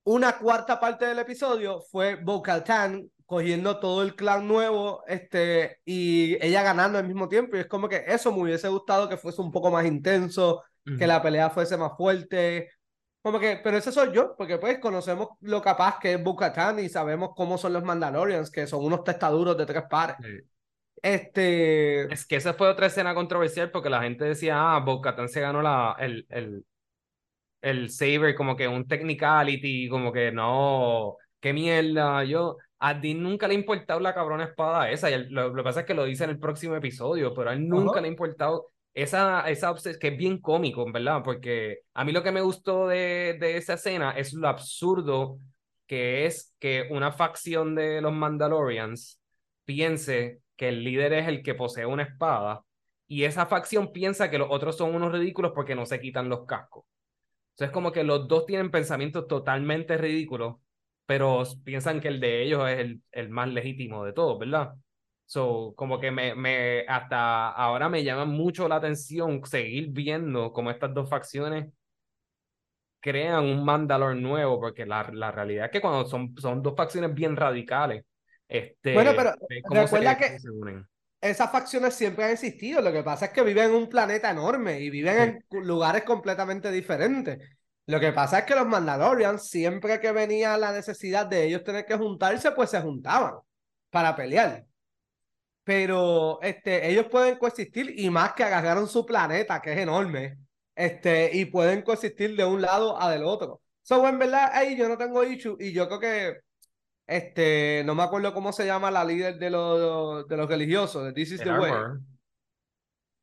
una 0.04 0.36
cuarta 0.38 0.78
parte 0.80 1.06
del 1.06 1.20
episodio 1.20 1.80
fue 1.80 2.16
Vocal 2.16 2.64
Tan 2.64 3.08
cogiendo 3.24 3.80
todo 3.80 4.02
el 4.02 4.14
clan 4.14 4.46
nuevo 4.46 5.02
este, 5.06 5.80
y 5.84 6.36
ella 6.44 6.62
ganando 6.62 6.98
al 6.98 7.06
mismo 7.06 7.28
tiempo. 7.28 7.56
Y 7.56 7.60
es 7.60 7.66
como 7.66 7.88
que 7.88 8.04
eso 8.06 8.32
me 8.32 8.42
hubiese 8.42 8.68
gustado 8.68 9.08
que 9.08 9.16
fuese 9.16 9.40
un 9.40 9.50
poco 9.50 9.70
más 9.70 9.86
intenso, 9.86 10.62
que 10.98 11.06
la 11.06 11.22
pelea 11.22 11.48
fuese 11.48 11.78
más 11.78 11.92
fuerte, 11.96 12.68
como 13.24 13.40
que, 13.40 13.58
pero 13.64 13.78
ese 13.78 13.90
soy 13.90 14.12
yo, 14.12 14.36
porque 14.36 14.58
pues 14.58 14.78
conocemos 14.78 15.28
lo 15.40 15.62
capaz 15.62 15.98
que 15.98 16.12
es 16.12 16.22
Bukatan 16.22 16.78
y 16.80 16.90
sabemos 16.90 17.30
cómo 17.34 17.56
son 17.56 17.72
los 17.72 17.82
Mandalorians, 17.82 18.50
que 18.50 18.66
son 18.66 18.84
unos 18.84 19.02
testaduros 19.02 19.56
de 19.56 19.64
tres 19.64 19.84
pares. 19.88 20.16
Este. 21.04 22.10
Es 22.10 22.26
que 22.26 22.36
esa 22.36 22.54
fue 22.54 22.68
otra 22.68 22.86
escena 22.86 23.14
controversial 23.14 23.70
porque 23.70 23.90
la 23.90 24.02
gente 24.02 24.24
decía, 24.24 24.56
ah, 24.56 24.80
Bukatan 24.80 25.28
se 25.28 25.42
ganó 25.42 25.60
la, 25.60 25.94
el, 25.98 26.24
el, 26.30 26.64
el 27.60 27.90
Saber 27.90 28.34
como 28.34 28.56
que 28.56 28.66
un 28.66 28.88
technicality, 28.88 29.86
como 29.90 30.10
que 30.12 30.32
no, 30.32 31.16
qué 31.40 31.52
mierda. 31.52 32.24
Yo, 32.24 32.56
a 32.78 32.94
Dean 32.94 33.22
nunca 33.22 33.46
le 33.46 33.54
ha 33.54 33.58
importado 33.58 34.00
la 34.00 34.14
cabrona 34.14 34.44
espada 34.44 34.90
esa, 34.90 35.10
y 35.10 35.28
lo, 35.28 35.54
que 35.54 35.62
pasa 35.62 35.80
es 35.80 35.86
que 35.86 35.92
lo 35.92 36.04
dice 36.04 36.24
en 36.24 36.30
el 36.30 36.38
próximo 36.38 36.74
episodio, 36.74 37.34
pero 37.34 37.50
a 37.50 37.52
él 37.52 37.68
nunca 37.68 38.00
le 38.00 38.08
ha 38.08 38.10
importado 38.10 38.68
esa, 38.94 39.46
esa 39.50 39.74
que 40.00 40.08
es 40.08 40.16
bien 40.16 40.40
cómico, 40.40 40.90
¿verdad? 40.90 41.20
Porque 41.22 41.80
a 41.92 42.04
mí 42.04 42.12
lo 42.12 42.22
que 42.22 42.32
me 42.32 42.40
gustó 42.40 42.88
de, 42.88 43.36
de 43.38 43.58
esa 43.58 43.74
escena 43.74 44.12
es 44.12 44.32
lo 44.32 44.48
absurdo 44.48 45.38
que 45.86 46.24
es 46.24 46.54
que 46.58 46.88
una 46.90 47.12
facción 47.12 47.74
de 47.74 48.00
los 48.00 48.14
Mandalorians 48.14 49.20
piense 49.66 50.40
que 50.56 50.68
el 50.68 50.84
líder 50.84 51.12
es 51.14 51.28
el 51.28 51.42
que 51.42 51.54
posee 51.54 51.86
una 51.86 52.04
espada 52.04 52.62
y 53.06 53.24
esa 53.24 53.46
facción 53.46 53.92
piensa 53.92 54.30
que 54.30 54.38
los 54.38 54.48
otros 54.50 54.76
son 54.76 54.94
unos 54.94 55.12
ridículos 55.12 55.52
porque 55.54 55.74
no 55.74 55.86
se 55.86 56.00
quitan 56.00 56.28
los 56.28 56.46
cascos. 56.46 56.84
Entonces, 57.52 57.72
como 57.72 57.92
que 57.92 58.04
los 58.04 58.26
dos 58.28 58.46
tienen 58.46 58.70
pensamientos 58.70 59.28
totalmente 59.28 59.96
ridículos, 59.96 60.56
pero 61.06 61.44
piensan 61.64 62.00
que 62.00 62.08
el 62.08 62.20
de 62.20 62.42
ellos 62.42 62.68
es 62.68 62.78
el, 62.80 63.02
el 63.12 63.28
más 63.30 63.48
legítimo 63.48 64.04
de 64.04 64.12
todos, 64.12 64.38
¿verdad? 64.38 64.74
So, 65.26 65.74
como 65.76 66.00
que 66.00 66.10
me, 66.10 66.34
me, 66.34 66.84
hasta 66.88 67.50
ahora 67.50 67.88
me 67.88 68.04
llama 68.04 68.24
mucho 68.24 68.68
la 68.68 68.76
atención 68.76 69.44
seguir 69.46 69.88
viendo 69.90 70.52
cómo 70.52 70.70
estas 70.70 70.92
dos 70.94 71.08
facciones 71.08 71.72
crean 73.00 73.44
un 73.44 73.64
Mandalor 73.64 74.16
nuevo, 74.16 74.58
porque 74.60 74.86
la, 74.86 75.10
la 75.12 75.30
realidad 75.30 75.66
es 75.66 75.70
que 75.72 75.80
cuando 75.80 76.06
son, 76.06 76.34
son 76.38 76.62
dos 76.62 76.74
facciones 76.76 77.14
bien 77.14 77.36
radicales, 77.36 78.04
este, 78.58 78.94
bueno, 78.94 79.12
pero 79.16 79.34
recuerda 79.70 80.16
que 80.16 80.38
esas 81.20 81.50
facciones 81.50 81.94
siempre 81.94 82.24
han 82.24 82.30
existido. 82.30 82.80
Lo 82.80 82.92
que 82.92 83.02
pasa 83.02 83.26
es 83.26 83.32
que 83.32 83.42
viven 83.42 83.70
en 83.70 83.74
un 83.74 83.88
planeta 83.88 84.30
enorme 84.30 84.80
y 84.80 84.90
viven 84.90 85.44
en 85.50 85.66
lugares 85.66 86.04
completamente 86.04 86.70
diferentes. 86.70 87.38
Lo 87.86 88.00
que 88.00 88.12
pasa 88.12 88.40
es 88.40 88.44
que 88.44 88.54
los 88.54 88.66
Mandalorians, 88.66 89.48
siempre 89.48 90.00
que 90.00 90.12
venía 90.12 90.56
la 90.56 90.72
necesidad 90.72 91.26
de 91.26 91.44
ellos 91.44 91.64
tener 91.64 91.84
que 91.84 91.96
juntarse, 91.96 92.52
pues 92.52 92.70
se 92.70 92.80
juntaban 92.80 93.34
para 93.90 94.14
pelear. 94.14 94.64
Pero 95.64 96.40
este, 96.42 96.88
ellos 96.90 97.06
pueden 97.10 97.36
coexistir 97.38 97.98
y 97.98 98.10
más 98.10 98.34
que 98.34 98.44
agarraron 98.44 98.86
su 98.88 99.04
planeta, 99.04 99.60
que 99.60 99.72
es 99.72 99.78
enorme, 99.78 100.38
este, 100.74 101.30
y 101.34 101.46
pueden 101.46 101.82
coexistir 101.82 102.36
de 102.36 102.44
un 102.44 102.60
lado 102.60 103.00
a 103.00 103.10
del 103.10 103.24
otro. 103.24 103.62
So, 103.82 104.06
en 104.06 104.18
verdad, 104.18 104.50
ahí 104.52 104.76
yo 104.76 104.88
no 104.88 104.96
tengo 104.96 105.24
issue 105.24 105.56
y 105.58 105.72
yo 105.72 105.86
creo 105.88 106.00
que 106.00 106.40
este, 107.06 107.82
no 107.84 107.94
me 107.94 108.02
acuerdo 108.02 108.32
cómo 108.32 108.52
se 108.52 108.66
llama 108.66 108.90
la 108.90 109.04
líder 109.04 109.38
de 109.38 109.50
los, 109.50 110.26
de 110.26 110.36
los 110.36 110.48
religiosos, 110.48 111.04
de 111.04 111.12
This 111.12 111.32
is 111.32 111.40
the 111.40 111.52
Way. 111.52 111.72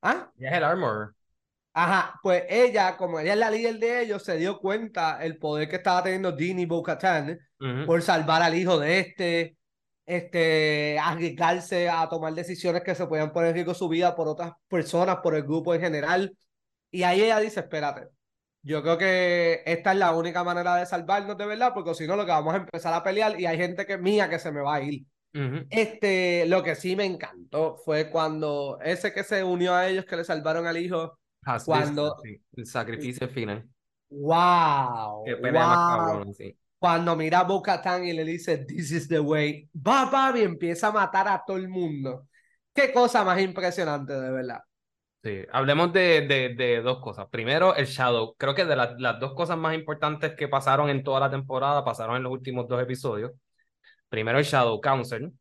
¿Ah? 0.01 0.31
es 0.38 0.51
el 0.51 0.63
Armor. 0.63 1.15
Ajá, 1.73 2.19
pues 2.21 2.43
ella, 2.50 2.97
como 2.97 3.19
ella 3.19 3.33
es 3.33 3.39
la 3.39 3.50
líder 3.50 3.79
de 3.79 4.01
ellos, 4.01 4.23
se 4.23 4.35
dio 4.38 4.59
cuenta 4.59 5.23
el 5.23 5.38
poder 5.38 5.69
que 5.69 5.77
estaba 5.77 6.03
teniendo 6.03 6.33
Dini 6.33 6.65
Bo-Katan 6.65 7.39
por 7.85 8.01
salvar 8.01 8.41
al 8.41 8.55
hijo 8.55 8.77
de 8.77 9.00
este, 9.00 9.57
este, 10.05 11.00
arriesgarse 11.00 11.88
a 11.88 12.09
tomar 12.09 12.33
decisiones 12.33 12.83
que 12.83 12.93
se 12.93 13.07
puedan 13.07 13.31
poner 13.31 13.50
en 13.50 13.55
riesgo 13.55 13.73
su 13.73 13.88
vida 13.88 14.15
por 14.15 14.27
otras 14.27 14.51
personas, 14.67 15.19
por 15.23 15.35
el 15.35 15.43
grupo 15.43 15.73
en 15.73 15.81
general. 15.81 16.38
Y 16.89 17.03
ahí 17.03 17.21
ella 17.21 17.39
dice, 17.39 17.61
espérate, 17.61 18.09
yo 18.63 18.82
creo 18.82 18.98
que 18.98 19.63
esta 19.65 19.94
es 19.94 19.98
la 19.98 20.15
única 20.15 20.44
manera 20.44 20.75
de 20.75 20.86
salvarnos 20.86 21.38
de 21.38 21.46
verdad, 21.46 21.74
porque 21.74 21.94
si 21.96 22.08
no, 22.08 22.15
lo 22.15 22.25
que 22.25 22.32
vamos 22.32 22.53
a 22.53 22.58
empezar 22.58 22.94
a 22.94 23.03
pelear 23.03 23.39
y 23.39 23.46
hay 23.46 23.58
gente 23.58 23.86
que 23.86 23.98
mía 23.98 24.30
que 24.30 24.39
se 24.39 24.51
me 24.51 24.62
va 24.62 24.75
a 24.75 24.82
ir. 24.82 25.06
Este, 25.70 26.46
lo 26.48 26.62
que 26.62 26.75
sí 26.75 26.96
me 26.96 27.06
encantó 27.06 27.77
fue 27.77 28.10
cuando 28.10 28.80
ese 28.84 29.13
que 29.13 29.24
se 29.24 29.44
unió 29.44 29.74
a 29.74 29.88
ellos 29.88 30.06
que 30.06 30.18
le 30.18 30.25
salvaron 30.25 30.68
al 30.68 30.77
hijo, 30.77 31.18
cuando 31.65 32.18
el 32.56 32.65
sacrificio 32.65 33.27
final. 33.30 33.68
Wow. 34.10 35.24
Cuando 36.77 37.15
mira 37.15 37.39
a 37.39 37.44
Bo-Katan 37.44 38.06
y 38.06 38.13
le 38.13 38.25
dice 38.25 38.58
This 38.58 38.91
is 38.91 39.08
the 39.08 39.20
way, 39.20 39.70
va 39.75 40.34
y 40.36 40.41
empieza 40.41 40.88
a 40.88 40.91
matar 40.91 41.27
a 41.27 41.44
todo 41.46 41.58
el 41.58 41.70
mundo. 41.70 42.27
Qué 42.74 42.91
cosa 42.91 43.24
más 43.24 43.39
impresionante, 43.39 44.13
de 44.13 44.32
verdad. 44.32 44.62
Sí, 45.23 45.45
hablemos 45.51 45.93
de, 45.93 46.21
de, 46.21 46.55
de, 46.55 46.81
dos 46.81 46.99
cosas. 46.99 47.27
Primero, 47.29 47.75
el 47.75 47.85
Shadow. 47.85 48.33
Creo 48.37 48.55
que 48.55 48.65
de 48.65 48.75
las 48.75 49.19
dos 49.19 49.33
cosas 49.35 49.55
más 49.55 49.75
importantes 49.75 50.33
que 50.35 50.47
pasaron 50.47 50.89
en 50.89 51.03
toda 51.03 51.19
la 51.19 51.29
temporada, 51.29 51.85
pasaron 51.85 52.15
en 52.15 52.23
los 52.23 52.31
últimos 52.31 52.67
dos 52.67 52.81
episodios. 52.81 53.31
Primero, 54.09 54.39
el 54.39 54.45
Shadow 54.45 54.81
Council, 54.81 55.31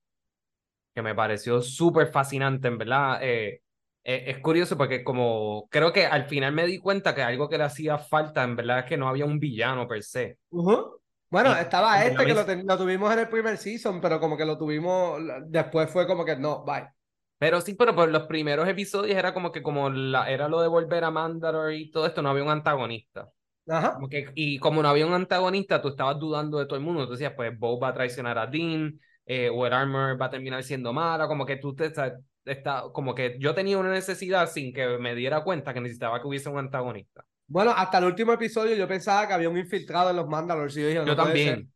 que 0.94 1.02
me 1.02 1.14
pareció 1.14 1.62
súper 1.62 2.08
fascinante, 2.08 2.68
en 2.68 2.76
verdad. 2.76 3.20
Eh, 3.22 3.62
eh, 4.04 4.24
es 4.26 4.38
curioso 4.38 4.76
porque 4.76 5.02
como 5.02 5.66
creo 5.70 5.92
que 5.92 6.04
al 6.04 6.26
final 6.26 6.52
me 6.52 6.66
di 6.66 6.78
cuenta 6.78 7.14
que 7.14 7.22
algo 7.22 7.48
que 7.48 7.56
le 7.56 7.64
hacía 7.64 7.96
falta, 7.96 8.44
en 8.44 8.56
verdad, 8.56 8.80
es 8.80 8.84
que 8.84 8.98
no 8.98 9.08
había 9.08 9.24
un 9.24 9.38
villano 9.38 9.88
per 9.88 10.02
se. 10.02 10.38
Bueno, 11.30 11.56
estaba 11.56 12.04
este 12.04 12.26
que 12.26 12.34
lo, 12.34 12.44
lo, 12.44 12.76
tuvimos 12.76 13.12
en 13.12 13.20
el 13.20 13.28
primer 13.28 13.56
season, 13.56 14.00
pero 14.00 14.20
como 14.20 14.36
que 14.36 14.44
lo 14.44 14.58
tuvimos, 14.58 15.20
después 15.46 15.88
fue 15.88 16.06
como 16.06 16.24
que 16.24 16.36
no, 16.36 16.64
bye. 16.64 16.88
Pero 17.40 17.62
sí, 17.62 17.72
pero 17.72 17.94
por 17.94 18.10
los 18.10 18.24
primeros 18.24 18.68
episodios 18.68 19.16
era 19.16 19.32
como 19.32 19.50
que 19.50 19.62
como 19.62 19.88
la, 19.88 20.30
era 20.30 20.46
lo 20.46 20.60
de 20.60 20.68
volver 20.68 21.04
a 21.04 21.10
Mandalore 21.10 21.74
y 21.74 21.90
todo 21.90 22.04
esto, 22.04 22.20
no 22.20 22.28
había 22.28 22.44
un 22.44 22.50
antagonista. 22.50 23.30
Ajá. 23.66 23.98
y 24.34 24.58
como 24.58 24.82
no 24.82 24.88
había 24.88 25.06
un 25.06 25.14
antagonista, 25.14 25.80
tú 25.80 25.88
estabas 25.88 26.18
dudando 26.18 26.58
de 26.58 26.66
todo 26.66 26.76
el 26.76 26.84
mundo. 26.84 27.06
Tú 27.06 27.12
decías, 27.12 27.32
pues 27.34 27.58
Bob 27.58 27.82
va 27.82 27.88
a 27.88 27.94
traicionar 27.94 28.36
a 28.36 28.46
Dean, 28.46 29.00
eh, 29.24 29.48
o 29.48 29.66
el 29.66 29.72
Armor 29.72 30.20
va 30.20 30.26
a 30.26 30.30
terminar 30.30 30.62
siendo 30.62 30.92
mala, 30.92 31.28
como 31.28 31.46
que 31.46 31.56
tú 31.56 31.74
te 31.74 31.86
está, 31.86 32.82
como 32.92 33.14
que 33.14 33.38
yo 33.38 33.54
tenía 33.54 33.78
una 33.78 33.90
necesidad 33.90 34.46
sin 34.50 34.74
que 34.74 34.98
me 34.98 35.14
diera 35.14 35.42
cuenta 35.42 35.72
que 35.72 35.80
necesitaba 35.80 36.20
que 36.20 36.26
hubiese 36.26 36.50
un 36.50 36.58
antagonista. 36.58 37.24
Bueno, 37.46 37.72
hasta 37.74 37.98
el 37.98 38.04
último 38.04 38.34
episodio 38.34 38.76
yo 38.76 38.86
pensaba 38.86 39.26
que 39.26 39.32
había 39.32 39.48
un 39.48 39.56
infiltrado 39.56 40.10
en 40.10 40.16
los 40.16 40.28
Mandalores. 40.28 40.76
Y 40.76 40.92
yo, 40.92 41.06
yo 41.06 41.16
también. 41.16 41.72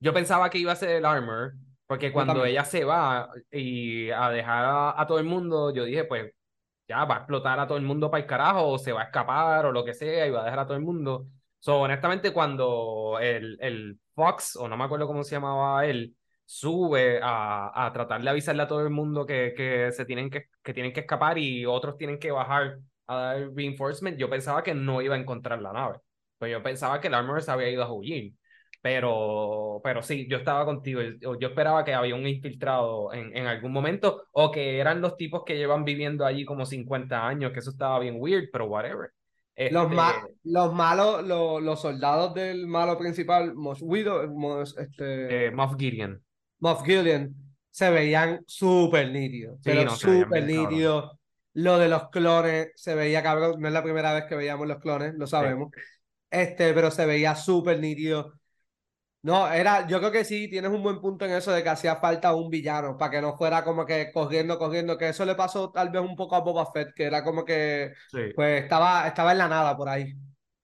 Yo 0.00 0.12
pensaba 0.12 0.50
que 0.50 0.58
iba 0.58 0.72
a 0.72 0.76
ser 0.76 0.96
el 0.96 1.04
Armor, 1.04 1.52
porque 1.92 2.10
cuando 2.10 2.46
ella 2.46 2.64
se 2.64 2.84
va 2.84 3.28
y 3.50 4.08
a 4.08 4.30
dejar 4.30 4.64
a, 4.96 5.06
todo 5.06 5.18
el 5.18 5.26
mundo, 5.26 5.74
yo 5.74 5.84
dije, 5.84 6.04
pues 6.04 6.32
ya 6.88 7.04
va 7.04 7.16
a 7.16 7.18
explotar 7.18 7.60
a 7.60 7.66
todo 7.66 7.76
el 7.76 7.84
mundo 7.84 8.10
para 8.10 8.22
el 8.22 8.26
carajo, 8.26 8.66
o 8.66 8.78
se 8.78 8.92
va 8.92 9.02
a 9.02 9.04
escapar, 9.04 9.66
o 9.66 9.72
lo 9.72 9.84
que 9.84 9.92
sea, 9.92 10.26
y 10.26 10.30
va 10.30 10.40
a 10.40 10.44
dejar 10.44 10.60
a 10.60 10.66
todo 10.66 10.78
el 10.78 10.82
mundo. 10.82 11.26
So, 11.58 11.80
honestamente, 11.82 12.32
cuando 12.32 13.18
el, 13.20 13.58
el 13.60 14.00
Fox, 14.14 14.56
o 14.56 14.68
no 14.68 14.76
me 14.78 14.84
acuerdo 14.84 15.06
cómo 15.06 15.22
se 15.22 15.32
llamaba 15.32 15.84
él, 15.84 16.16
sube 16.46 17.20
a, 17.22 17.86
a 17.86 17.92
tratar 17.92 18.22
de 18.22 18.30
avisarle 18.30 18.62
a 18.62 18.68
todo 18.68 18.80
el 18.80 18.90
mundo 18.90 19.26
que, 19.26 19.52
que, 19.54 19.92
se 19.92 20.06
tienen 20.06 20.30
que, 20.30 20.46
que 20.62 20.72
tienen 20.72 20.94
que 20.94 21.00
escapar 21.00 21.36
y 21.36 21.66
otros 21.66 21.98
tienen 21.98 22.18
que 22.18 22.30
bajar 22.30 22.78
a 23.06 23.16
dar 23.16 23.54
reinforcement, 23.54 24.16
yo 24.16 24.30
pensaba 24.30 24.62
que 24.62 24.72
no 24.72 25.02
iba 25.02 25.14
a 25.14 25.18
encontrar 25.18 25.60
la 25.60 25.74
nave. 25.74 25.98
Pues 26.38 26.50
yo 26.52 26.62
pensaba 26.62 27.02
que 27.02 27.08
el 27.08 27.14
Armor 27.14 27.42
se 27.42 27.50
había 27.50 27.68
ido 27.68 27.82
a 27.84 27.92
huir. 27.92 28.32
Pero, 28.82 29.80
pero 29.82 30.02
sí, 30.02 30.26
yo 30.28 30.38
estaba 30.38 30.64
contigo. 30.64 31.00
Yo 31.40 31.48
esperaba 31.48 31.84
que 31.84 31.94
había 31.94 32.16
un 32.16 32.26
infiltrado 32.26 33.12
en, 33.12 33.34
en 33.36 33.46
algún 33.46 33.72
momento 33.72 34.24
o 34.32 34.50
que 34.50 34.78
eran 34.78 35.00
los 35.00 35.16
tipos 35.16 35.44
que 35.46 35.56
llevan 35.56 35.84
viviendo 35.84 36.26
allí 36.26 36.44
como 36.44 36.66
50 36.66 37.26
años, 37.26 37.52
que 37.52 37.60
eso 37.60 37.70
estaba 37.70 38.00
bien 38.00 38.16
weird, 38.18 38.48
pero 38.52 38.66
whatever. 38.66 39.10
Los, 39.70 39.92
este 39.92 39.96
los 40.44 40.74
malos, 40.74 41.24
los, 41.26 41.62
los, 41.62 41.80
soldados 41.80 42.34
del 42.34 42.66
malo 42.66 42.98
principal, 42.98 43.54
Moff 43.54 43.80
Widow, 43.82 44.62
este... 44.62 45.46
Eh, 45.46 45.50
Moff 45.50 45.76
Gideon. 45.78 46.22
Moff 46.58 46.82
Gideon, 46.84 47.34
se 47.70 47.90
veían 47.90 48.42
súper 48.46 49.10
nítidos. 49.10 49.58
pero 49.62 49.90
súper 49.90 50.44
nítidos. 50.44 51.16
Lo 51.54 51.78
de 51.78 51.88
los 51.88 52.08
clones 52.08 52.72
se 52.76 52.94
veía 52.94 53.22
cabrón. 53.22 53.60
No 53.60 53.68
es 53.68 53.74
la 53.74 53.82
primera 53.82 54.14
vez 54.14 54.24
que 54.24 54.36
veíamos 54.36 54.66
los 54.66 54.78
clones, 54.78 55.14
lo 55.14 55.26
sabemos. 55.26 55.70
Este, 56.30 56.72
pero 56.72 56.90
se 56.90 57.04
veía 57.04 57.34
súper 57.34 57.78
nítido. 57.78 58.32
No, 59.24 59.50
era, 59.52 59.86
yo 59.86 60.00
creo 60.00 60.10
que 60.10 60.24
sí, 60.24 60.48
tienes 60.48 60.72
un 60.72 60.82
buen 60.82 61.00
punto 61.00 61.24
en 61.24 61.30
eso 61.30 61.52
de 61.52 61.62
que 61.62 61.68
hacía 61.68 61.96
falta 61.96 62.34
un 62.34 62.50
villano 62.50 62.98
para 62.98 63.12
que 63.12 63.20
no 63.20 63.36
fuera 63.36 63.62
como 63.62 63.86
que 63.86 64.10
corriendo, 64.12 64.58
corriendo, 64.58 64.98
que 64.98 65.10
eso 65.10 65.24
le 65.24 65.36
pasó 65.36 65.70
tal 65.70 65.90
vez 65.90 66.02
un 66.02 66.16
poco 66.16 66.34
a 66.34 66.40
Boba 66.40 66.66
Fett, 66.72 66.92
que 66.92 67.04
era 67.04 67.22
como 67.22 67.44
que 67.44 67.92
pues 68.34 68.64
estaba, 68.64 69.06
estaba 69.06 69.30
en 69.30 69.38
la 69.38 69.48
nada 69.48 69.76
por 69.76 69.88
ahí. 69.88 70.12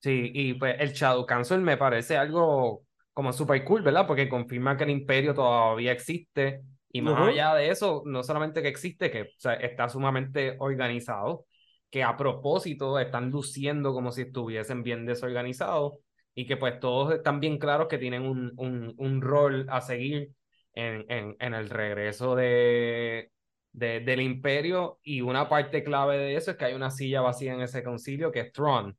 Sí, 0.01 0.33
y 0.35 0.55
pues 0.55 0.75
el 0.81 0.93
Shadow 0.93 1.25
Council 1.25 1.61
me 1.61 1.77
parece 1.77 2.17
algo 2.17 2.83
como 3.13 3.33
súper 3.33 3.65
cool, 3.65 3.83
¿verdad? 3.83 4.09
Porque 4.09 4.29
confirma 4.29 4.77
que 4.77 4.85
el 4.85 4.91
imperio 4.91 5.35
todavía 5.35 5.93
existe 5.93 6.63
y 6.91 7.01
más 7.01 7.29
allá 7.29 7.55
de 7.55 7.71
eso, 7.71 8.03
no 8.07 8.25
solamente 8.25 8.61
que 8.61 8.69
existe, 8.69 9.11
que 9.11 9.31
está 9.61 9.89
sumamente 9.89 10.57
organizado, 10.59 11.45
que 11.91 12.03
a 12.03 12.17
propósito 12.17 12.99
están 12.99 13.31
luciendo 13.31 13.93
como 13.93 14.11
si 14.11 14.23
estuviesen 14.23 14.83
bien 14.83 15.07
desorganizados 15.07 15.95
y 16.39 16.47
que 16.47 16.57
pues 16.57 16.79
todos 16.81 17.13
están 17.15 17.41
bien 17.41 17.59
claros 17.59 17.89
que 17.89 17.99
tienen 17.99 18.23
un, 18.23 18.53
un, 18.57 18.95
un 18.97 19.21
rol 19.23 19.67
a 19.71 19.81
seguir 19.81 20.31
en, 20.75 21.05
en, 21.11 21.37
en 21.41 21.55
el 21.55 21.69
regreso 21.69 22.37
de, 22.37 23.33
de, 23.73 24.01
del 24.01 24.21
imperio 24.21 25.01
y 25.03 25.21
una 25.21 25.49
parte 25.49 25.83
clave 25.83 26.17
de 26.19 26.37
eso 26.37 26.53
es 26.53 26.57
que 26.57 26.67
hay 26.67 26.75
una 26.75 26.91
silla 26.91 27.23
vacía 27.23 27.55
en 27.55 27.63
ese 27.63 27.83
concilio 27.83 28.31
que 28.31 28.41
es 28.41 28.53
Tron, 28.53 28.97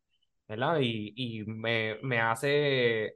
¿verdad? 0.48 0.80
Y, 0.82 1.14
y 1.16 1.46
me, 1.46 1.98
me 2.04 2.20
hace 2.20 3.16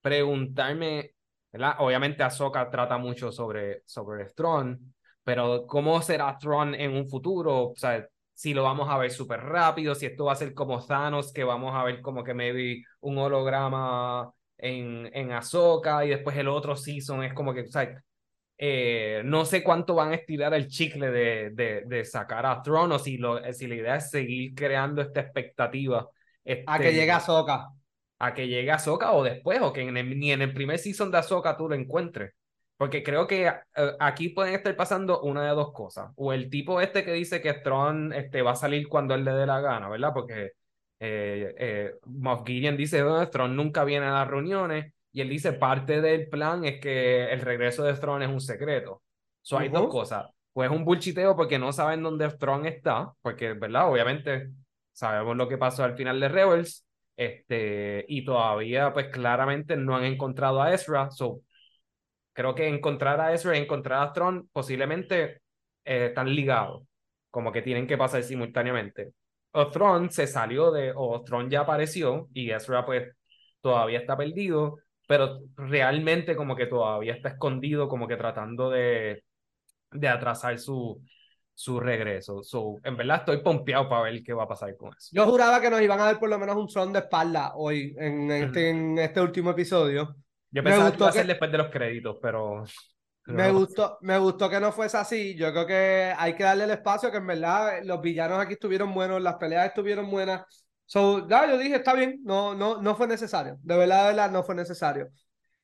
preguntarme, 0.00 1.14
¿verdad? 1.52 1.76
Obviamente 1.78 2.22
Ahsoka 2.22 2.70
trata 2.70 2.98
mucho 2.98 3.32
sobre, 3.32 3.82
sobre 3.86 4.26
Tron, 4.34 4.94
pero 5.24 5.66
¿cómo 5.66 6.02
será 6.02 6.36
Tron 6.38 6.74
en 6.74 6.92
un 6.96 7.08
futuro? 7.08 7.70
O 7.70 7.74
sea, 7.76 8.06
si 8.34 8.54
lo 8.54 8.64
vamos 8.64 8.88
a 8.88 8.98
ver 8.98 9.10
súper 9.10 9.40
rápido, 9.40 9.94
si 9.94 10.06
esto 10.06 10.24
va 10.26 10.32
a 10.32 10.36
ser 10.36 10.54
como 10.54 10.84
Thanos, 10.84 11.32
que 11.32 11.44
vamos 11.44 11.74
a 11.74 11.84
ver 11.84 12.00
como 12.00 12.24
que 12.24 12.34
maybe 12.34 12.84
un 13.00 13.18
holograma 13.18 14.32
en, 14.58 15.10
en 15.12 15.32
Ahsoka 15.32 16.04
y 16.04 16.10
después 16.10 16.36
el 16.36 16.48
otro 16.48 16.76
season 16.76 17.24
es 17.24 17.34
como 17.34 17.52
que, 17.52 17.62
o 17.62 17.66
sea, 17.68 18.02
eh, 18.58 19.22
no 19.24 19.44
sé 19.44 19.62
cuánto 19.62 19.94
van 19.94 20.12
a 20.12 20.14
estirar 20.14 20.54
el 20.54 20.68
chicle 20.68 21.10
de, 21.10 21.50
de, 21.50 21.82
de 21.84 22.04
sacar 22.04 22.46
a 22.46 22.62
Tron 22.62 22.92
o 22.92 22.98
si, 22.98 23.16
lo, 23.16 23.40
si 23.52 23.66
la 23.66 23.74
idea 23.74 23.96
es 23.96 24.10
seguir 24.10 24.54
creando 24.54 25.02
esta 25.02 25.20
expectativa. 25.20 26.00
a 26.00 26.78
que 26.78 26.88
este, 26.88 26.92
llegue 26.94 27.10
Ahsoka. 27.10 27.70
A 28.18 28.34
que 28.34 28.46
llegue 28.46 28.70
Ahsoka 28.70 29.12
o 29.12 29.24
después, 29.24 29.60
o 29.60 29.72
que 29.72 29.90
ni 29.90 30.30
en 30.30 30.42
el 30.42 30.52
primer 30.52 30.78
season 30.78 31.10
de 31.10 31.18
Ahsoka 31.18 31.56
tú 31.56 31.68
lo 31.68 31.74
encuentres. 31.74 32.34
Porque 32.82 33.04
creo 33.04 33.28
que 33.28 33.46
eh, 33.46 33.92
aquí 34.00 34.30
pueden 34.30 34.56
estar 34.56 34.74
pasando 34.74 35.20
una 35.20 35.44
de 35.44 35.54
dos 35.54 35.72
cosas. 35.72 36.10
O 36.16 36.32
el 36.32 36.50
tipo 36.50 36.80
este 36.80 37.04
que 37.04 37.12
dice 37.12 37.40
que 37.40 37.52
Tron 37.54 38.12
este, 38.12 38.42
va 38.42 38.50
a 38.50 38.56
salir 38.56 38.88
cuando 38.88 39.14
él 39.14 39.24
le 39.24 39.30
dé 39.30 39.46
la 39.46 39.60
gana, 39.60 39.88
¿verdad? 39.88 40.10
Porque 40.12 40.54
eh, 40.98 41.54
eh, 41.58 41.94
Moff 42.06 42.42
Gideon 42.44 42.76
dice, 42.76 43.04
que 43.20 43.26
Tron 43.28 43.54
nunca 43.54 43.84
viene 43.84 44.06
a 44.06 44.14
las 44.14 44.26
reuniones. 44.26 44.92
Y 45.12 45.20
él 45.20 45.28
dice, 45.28 45.52
parte 45.52 46.00
del 46.00 46.28
plan 46.28 46.64
es 46.64 46.80
que 46.80 47.32
el 47.32 47.42
regreso 47.42 47.84
de 47.84 47.94
Tron 47.94 48.24
es 48.24 48.28
un 48.28 48.40
secreto. 48.40 49.00
So, 49.42 49.58
hay 49.58 49.68
dos 49.68 49.86
cosas. 49.86 50.26
Pues 50.52 50.68
un 50.68 50.84
bullchiteo 50.84 51.36
porque 51.36 51.60
no 51.60 51.72
saben 51.72 52.02
dónde 52.02 52.30
Tron 52.30 52.66
está, 52.66 53.12
porque, 53.22 53.52
¿verdad? 53.52 53.92
Obviamente 53.92 54.50
sabemos 54.90 55.36
lo 55.36 55.46
que 55.46 55.56
pasó 55.56 55.84
al 55.84 55.94
final 55.94 56.18
de 56.18 56.28
Rebels, 56.28 56.84
este, 57.16 58.04
y 58.08 58.24
todavía, 58.24 58.92
pues 58.92 59.06
claramente 59.06 59.76
no 59.76 59.94
han 59.94 60.02
encontrado 60.02 60.60
a 60.60 60.74
Ezra, 60.74 61.12
so 61.12 61.42
creo 62.32 62.54
que 62.54 62.68
encontrar 62.68 63.20
a 63.20 63.32
Ezra 63.32 63.56
y 63.56 63.60
encontrar 63.60 64.02
a 64.02 64.12
Tron 64.12 64.48
posiblemente 64.52 65.42
eh, 65.84 66.06
están 66.06 66.34
ligados, 66.34 66.84
como 67.30 67.52
que 67.52 67.62
tienen 67.62 67.86
que 67.86 67.98
pasar 67.98 68.22
simultáneamente. 68.22 69.12
O 69.52 69.70
se 70.10 70.26
salió 70.26 70.70
de, 70.72 70.92
o 70.96 71.22
ya 71.48 71.60
apareció 71.60 72.28
y 72.32 72.50
Ezra 72.50 72.86
pues 72.86 73.14
todavía 73.60 73.98
está 73.98 74.16
perdido, 74.16 74.78
pero 75.06 75.40
realmente 75.56 76.34
como 76.34 76.56
que 76.56 76.66
todavía 76.66 77.14
está 77.14 77.30
escondido, 77.30 77.88
como 77.88 78.08
que 78.08 78.16
tratando 78.16 78.70
de, 78.70 79.24
de 79.90 80.08
atrasar 80.08 80.58
su, 80.58 81.02
su 81.54 81.80
regreso. 81.80 82.42
So, 82.42 82.76
en 82.82 82.96
verdad 82.96 83.18
estoy 83.18 83.42
pompeado 83.42 83.88
para 83.88 84.02
ver 84.02 84.22
qué 84.22 84.32
va 84.32 84.44
a 84.44 84.48
pasar 84.48 84.76
con 84.76 84.90
eso. 84.96 85.10
Yo 85.12 85.26
juraba 85.26 85.60
que 85.60 85.70
nos 85.70 85.82
iban 85.82 86.00
a 86.00 86.04
dar 86.04 86.18
por 86.18 86.30
lo 86.30 86.38
menos 86.38 86.56
un 86.56 86.68
son 86.68 86.92
de 86.92 87.00
espalda 87.00 87.52
hoy 87.54 87.94
en 87.98 88.30
este, 88.30 88.70
en 88.70 88.98
este 88.98 89.20
último 89.20 89.50
episodio. 89.50 90.16
Yo 90.52 90.62
pensaba 90.62 90.90
que 90.90 90.96
iba 90.98 91.08
a 91.08 91.12
ser 91.12 91.26
después 91.26 91.50
de 91.50 91.58
los 91.58 91.70
créditos, 91.70 92.18
pero... 92.22 92.64
Me 93.24 93.50
gustó, 93.50 93.98
me 94.00 94.18
gustó 94.18 94.50
que 94.50 94.60
no 94.60 94.72
fuese 94.72 94.96
así. 94.96 95.34
Yo 95.36 95.52
creo 95.52 95.66
que 95.66 96.12
hay 96.16 96.34
que 96.34 96.44
darle 96.44 96.64
el 96.64 96.70
espacio, 96.70 97.10
que 97.10 97.18
en 97.18 97.26
verdad 97.26 97.80
los 97.84 98.00
villanos 98.00 98.38
aquí 98.38 98.54
estuvieron 98.54 98.92
buenos, 98.92 99.22
las 99.22 99.36
peleas 99.36 99.66
estuvieron 99.66 100.10
buenas. 100.10 100.42
So, 100.86 101.26
ya, 101.28 101.48
yo 101.48 101.56
dije, 101.56 101.76
está 101.76 101.94
bien, 101.94 102.20
no, 102.24 102.54
no, 102.54 102.82
no 102.82 102.94
fue 102.94 103.06
necesario. 103.06 103.56
De 103.62 103.76
verdad, 103.76 104.02
de 104.02 104.08
verdad, 104.08 104.30
no 104.30 104.42
fue 104.42 104.54
necesario. 104.54 105.08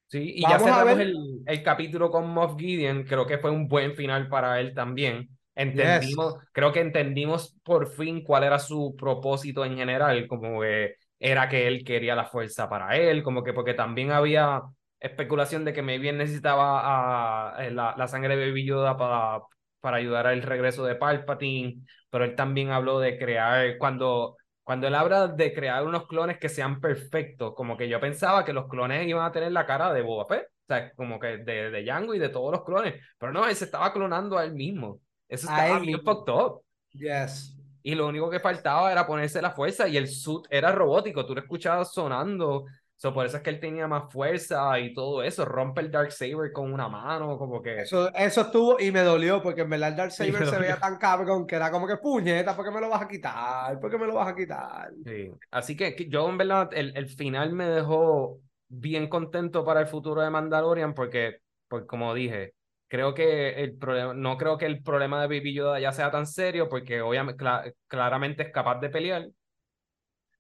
Sí, 0.07 0.35
y 0.37 0.43
ya 0.43 0.59
cerramos 0.59 0.99
el, 1.01 1.15
el, 1.45 1.63
capítulo 1.63 2.11
con 2.11 2.31
Moff 2.31 2.57
Gideon. 2.59 3.05
Creo 3.05 3.27
que 3.27 3.39
fue 3.39 3.51
un 3.51 3.69
buen 3.69 3.95
final 3.95 4.29
para 4.29 4.59
él 4.61 4.73
también. 4.73 5.29
Entendimos, 5.55 6.37
creo 6.53 6.73
que 6.73 6.81
entendimos 6.81 7.59
por 7.65 7.89
fin 7.89 8.23
cuál 8.23 8.45
era 8.45 8.61
su 8.61 8.95
propósito 8.97 9.65
en 9.65 9.77
general, 9.77 10.29
como 10.29 10.61
que 10.61 10.95
era 11.19 11.49
que 11.49 11.67
él 11.67 11.83
quería 11.85 12.15
la 12.15 12.27
fuerza 12.27 12.69
para 12.69 12.97
él, 12.97 13.25
como 13.25 13.43
que 13.43 13.53
porque 13.53 13.75
también 13.75 14.13
había 14.13 14.63
especulación 15.01 15.65
de 15.65 15.73
que 15.73 15.83
maybe 15.83 16.13
necesitaba 16.13 17.57
a, 17.57 17.65
eh, 17.67 17.71
la, 17.71 17.95
la, 17.97 18.09
sangre 18.09 18.37
de 18.37 18.49
Baby 18.49 18.67
Yoda 18.67 18.97
para, 18.97 19.43
para 19.81 19.99
ayudar 19.99 20.27
al 20.27 20.43
regreso 20.43 20.85
de 20.85 20.97
Palpatine, 20.97 21.83
pero 22.11 22.25
él 22.25 22.35
también 22.35 22.71
habló 22.71 22.99
de 22.99 23.19
crear, 23.19 23.79
cuando, 23.79 24.37
cuando 24.63 24.87
él 24.89 24.95
habla 24.95 25.29
de 25.29 25.53
crear 25.53 25.87
unos 25.87 26.07
clones 26.07 26.39
que 26.39 26.49
sean 26.49 26.81
perfectos, 26.81 27.55
como 27.55 27.77
que 27.77 27.89
yo 27.89 28.01
pensaba 28.01 28.45
que 28.45 28.53
los 28.53 28.69
clones 28.69 29.07
iban 29.07 29.25
a 29.25 29.33
tener 29.33 29.53
la 29.53 29.67
cara 29.67 29.93
de 29.93 30.03
Boba 30.03 30.27
Fett, 30.27 30.47
o 30.47 30.67
sea, 30.67 30.93
como 30.95 31.19
que 31.19 31.39
de, 31.39 31.71
de 31.71 31.83
Django 31.83 32.15
y 32.15 32.19
de 32.19 32.29
todos 32.29 32.53
los 32.53 32.65
clones, 32.65 32.95
pero 33.19 33.33
no, 33.33 33.47
él 33.47 33.55
se 33.55 33.65
estaba 33.67 33.93
clonando 33.93 34.37
a 34.37 34.45
él 34.45 34.55
mismo. 34.55 35.01
Eso 35.29 35.49
estaba 35.49 35.79
bien 35.79 36.01
fucked 36.03 36.33
up. 36.33 36.63
Yes. 36.93 37.55
Y 37.83 37.95
lo 37.95 38.09
único 38.09 38.29
que 38.29 38.41
faltaba 38.41 38.91
era 38.91 39.07
ponerse 39.07 39.41
la 39.41 39.53
fuerza 39.53 39.89
y 39.89 39.97
el 39.97 40.09
suit 40.09 40.47
era 40.51 40.73
robótico, 40.73 41.25
tú 41.25 41.35
lo 41.35 41.41
escuchabas 41.41 41.93
sonando. 41.93 42.67
So, 42.99 43.15
por 43.15 43.25
eso 43.25 43.37
es 43.37 43.45
que 43.45 43.51
él 43.51 43.61
tenía 43.61 43.87
más 43.87 44.13
fuerza 44.13 44.77
y 44.81 44.93
todo 44.93 45.23
eso. 45.23 45.45
Rompe 45.45 45.83
el 45.83 45.91
Dark 45.91 46.11
Saber 46.11 46.51
con 46.53 46.73
una 46.73 46.89
mano, 46.89 47.39
como 47.39 47.63
que. 47.63 47.83
Eso, 47.83 48.13
eso 48.13 48.41
estuvo 48.41 48.81
y 48.81 48.91
me 48.91 49.03
dolió 49.03 49.41
porque 49.41 49.61
en 49.61 49.71
verdad 49.71 49.91
el 49.91 49.97
Dark 49.97 50.11
Saber 50.13 50.47
se 50.49 50.59
veía 50.59 50.81
tan 50.81 50.99
cabrón 50.99 51.47
que 51.47 51.55
era 51.55 51.71
como 51.71 51.87
que 51.87 51.97
puñeta, 51.99 52.57
¿por 52.57 52.65
qué 52.65 52.73
me 52.73 52.81
lo 52.81 52.89
vas 52.89 53.03
a 53.03 53.09
quitar? 53.09 53.79
¿Por 53.79 53.89
qué 53.89 53.99
me 53.99 54.07
lo 54.09 54.15
vas 54.17 54.29
a 54.29 54.35
quitar? 54.35 54.91
Sí. 55.07 55.31
Así 55.53 55.77
que 55.77 55.95
yo, 56.09 56.29
en 56.29 56.39
verdad, 56.39 56.71
el, 56.73 56.93
el 56.97 57.09
final 57.09 57.53
me 57.53 57.69
dejó 57.69 58.41
bien 58.67 59.09
contento 59.09 59.65
para 59.65 59.81
el 59.81 59.87
futuro 59.87 60.21
de 60.21 60.31
Mandalorian 60.31 60.93
porque, 60.93 61.39
pues, 61.69 61.85
como 61.85 62.13
dije, 62.15 62.55
creo 62.89 63.15
que 63.15 63.63
el 63.63 63.77
problema, 63.77 64.13
no 64.13 64.37
creo 64.37 64.59
que 64.59 64.67
el 64.67 64.83
problema 64.83 65.21
de 65.21 65.29
Baby 65.29 65.55
Yoda 65.55 65.79
ya 65.79 65.93
sea 65.93 66.11
tan 66.11 66.27
serio 66.27 66.69
porque 66.69 67.01
obviamente 67.01 67.45
claramente 67.87 68.43
es 68.43 68.51
capaz 68.51 68.81
de 68.81 68.89
pelear. 68.89 69.29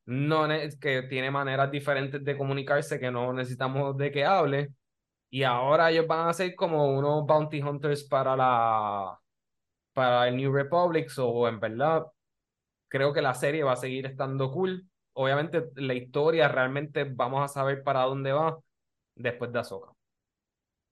No 0.09 0.49
que 0.81 1.03
tiene 1.03 1.31
maneras 1.31 1.71
diferentes 1.71 2.25
de 2.25 2.37
comunicarse 2.38 2.99
que 2.99 3.11
no 3.11 3.33
necesitamos 3.35 3.95
de 3.99 4.11
que 4.11 4.25
hable. 4.25 4.73
Y 5.31 5.43
ahora 5.45 5.91
ellos 5.91 6.07
van 6.07 6.29
a 6.29 6.33
ser 6.33 6.55
como 6.57 6.97
unos 6.99 7.27
bounty 7.27 7.62
hunters 7.62 8.05
para 8.05 8.35
la 8.37 9.21
para 9.93 10.29
el 10.29 10.37
New 10.37 10.53
Republic. 10.53 11.11
O 11.19 11.49
en 11.49 11.61
verdad, 11.61 12.07
creo 12.88 13.12
que 13.12 13.23
la 13.23 13.35
serie 13.35 13.65
va 13.65 13.73
a 13.75 13.77
seguir 13.77 14.07
estando 14.07 14.50
cool. 14.53 14.88
Obviamente, 15.15 15.71
la 15.77 15.95
historia 15.95 16.49
realmente 16.49 17.05
vamos 17.05 17.45
a 17.45 17.49
saber 17.49 17.83
para 17.85 18.03
dónde 18.05 18.33
va 18.33 18.59
después 19.17 19.53
de 19.53 19.61
Ahsoka. 19.61 19.98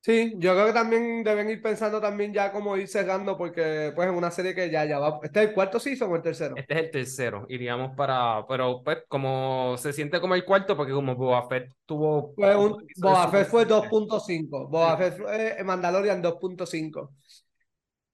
Sí, 0.06 0.34
yo 0.36 0.52
creo 0.52 0.66
que 0.66 0.72
también 0.72 1.24
deben 1.24 1.50
ir 1.50 1.61
pensando 1.61 2.00
también 2.00 2.33
ya 2.33 2.52
cómo 2.52 2.76
ir 2.76 2.87
cerrando, 2.87 3.37
porque 3.37 3.90
pues 3.92 4.09
en 4.09 4.14
una 4.14 4.31
serie 4.31 4.54
que 4.54 4.70
ya, 4.70 4.85
ya 4.85 5.00
va. 5.00 5.18
¿Este 5.20 5.42
es 5.42 5.48
el 5.48 5.52
cuarto 5.52 5.81
season 5.81 6.12
o 6.12 6.14
el 6.14 6.22
tercero? 6.22 6.54
Este 6.57 6.74
es 6.74 6.81
el 6.81 6.90
tercero. 6.92 7.44
Iríamos 7.48 7.96
para. 7.96 8.46
Pero 8.46 8.85
pues, 8.85 8.98
como 9.09 9.74
se 9.78 9.92
siente 9.92 10.20
como 10.20 10.37
el 10.37 10.44
cuarto, 10.44 10.76
porque 10.76 10.92
como 10.92 11.16
Boba 11.16 11.48
Fett 11.48 11.72
tuvo. 11.85 12.33
Fue 12.37 12.54
un, 12.54 12.87
Boba 12.98 13.26
Fett 13.33 13.48
fue 13.48 13.66
2.5. 13.66 14.68
Boba 14.68 14.96
Fett 14.96 15.16
fue 15.16 15.64
Mandalorian 15.64 16.22
2.5. 16.22 17.11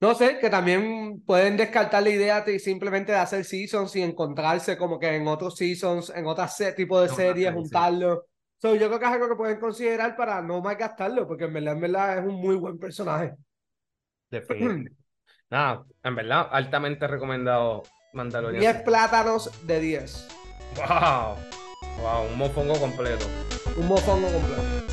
No 0.01 0.15
sé, 0.15 0.39
que 0.39 0.49
también 0.49 1.21
pueden 1.23 1.57
descartar 1.57 2.01
la 2.01 2.09
idea 2.09 2.41
de 2.41 2.57
simplemente 2.57 3.11
de 3.11 3.19
hacer 3.19 3.45
seasons 3.45 3.95
y 3.95 4.01
encontrarse 4.01 4.79
como 4.79 4.97
que 4.97 5.15
en 5.15 5.27
otros 5.27 5.55
seasons, 5.55 6.11
en 6.15 6.25
otros 6.25 6.57
tipos 6.75 7.07
de 7.07 7.15
series, 7.15 7.53
juntarlo 8.63 8.79
yo 8.79 8.87
creo 8.87 8.99
que 8.99 9.05
es 9.05 9.11
algo 9.11 9.27
que 9.27 9.35
pueden 9.35 9.59
considerar 9.59 10.15
para 10.15 10.41
no 10.41 10.61
gastarlo 10.77 11.27
porque 11.27 11.45
en 11.45 11.53
verdad, 11.53 11.73
en 11.73 11.81
verdad 11.81 12.17
es 12.19 12.25
un 12.25 12.35
muy 12.35 12.55
buen 12.55 12.79
personaje. 12.79 13.35
Definitivamente. 14.31 14.93
Nada, 15.49 15.83
en 16.01 16.15
verdad, 16.15 16.47
altamente 16.49 17.05
recomendado 17.07 17.83
Mandalorian. 18.13 18.61
10 18.61 18.83
plátanos 18.83 19.51
de 19.67 19.79
10. 19.79 20.27
¡Wow! 20.77 21.35
¡Wow! 22.01 22.27
Un 22.31 22.37
mofongo 22.37 22.79
completo. 22.79 23.25
Un 23.75 23.87
mofongo 23.87 24.27
completo. 24.31 24.92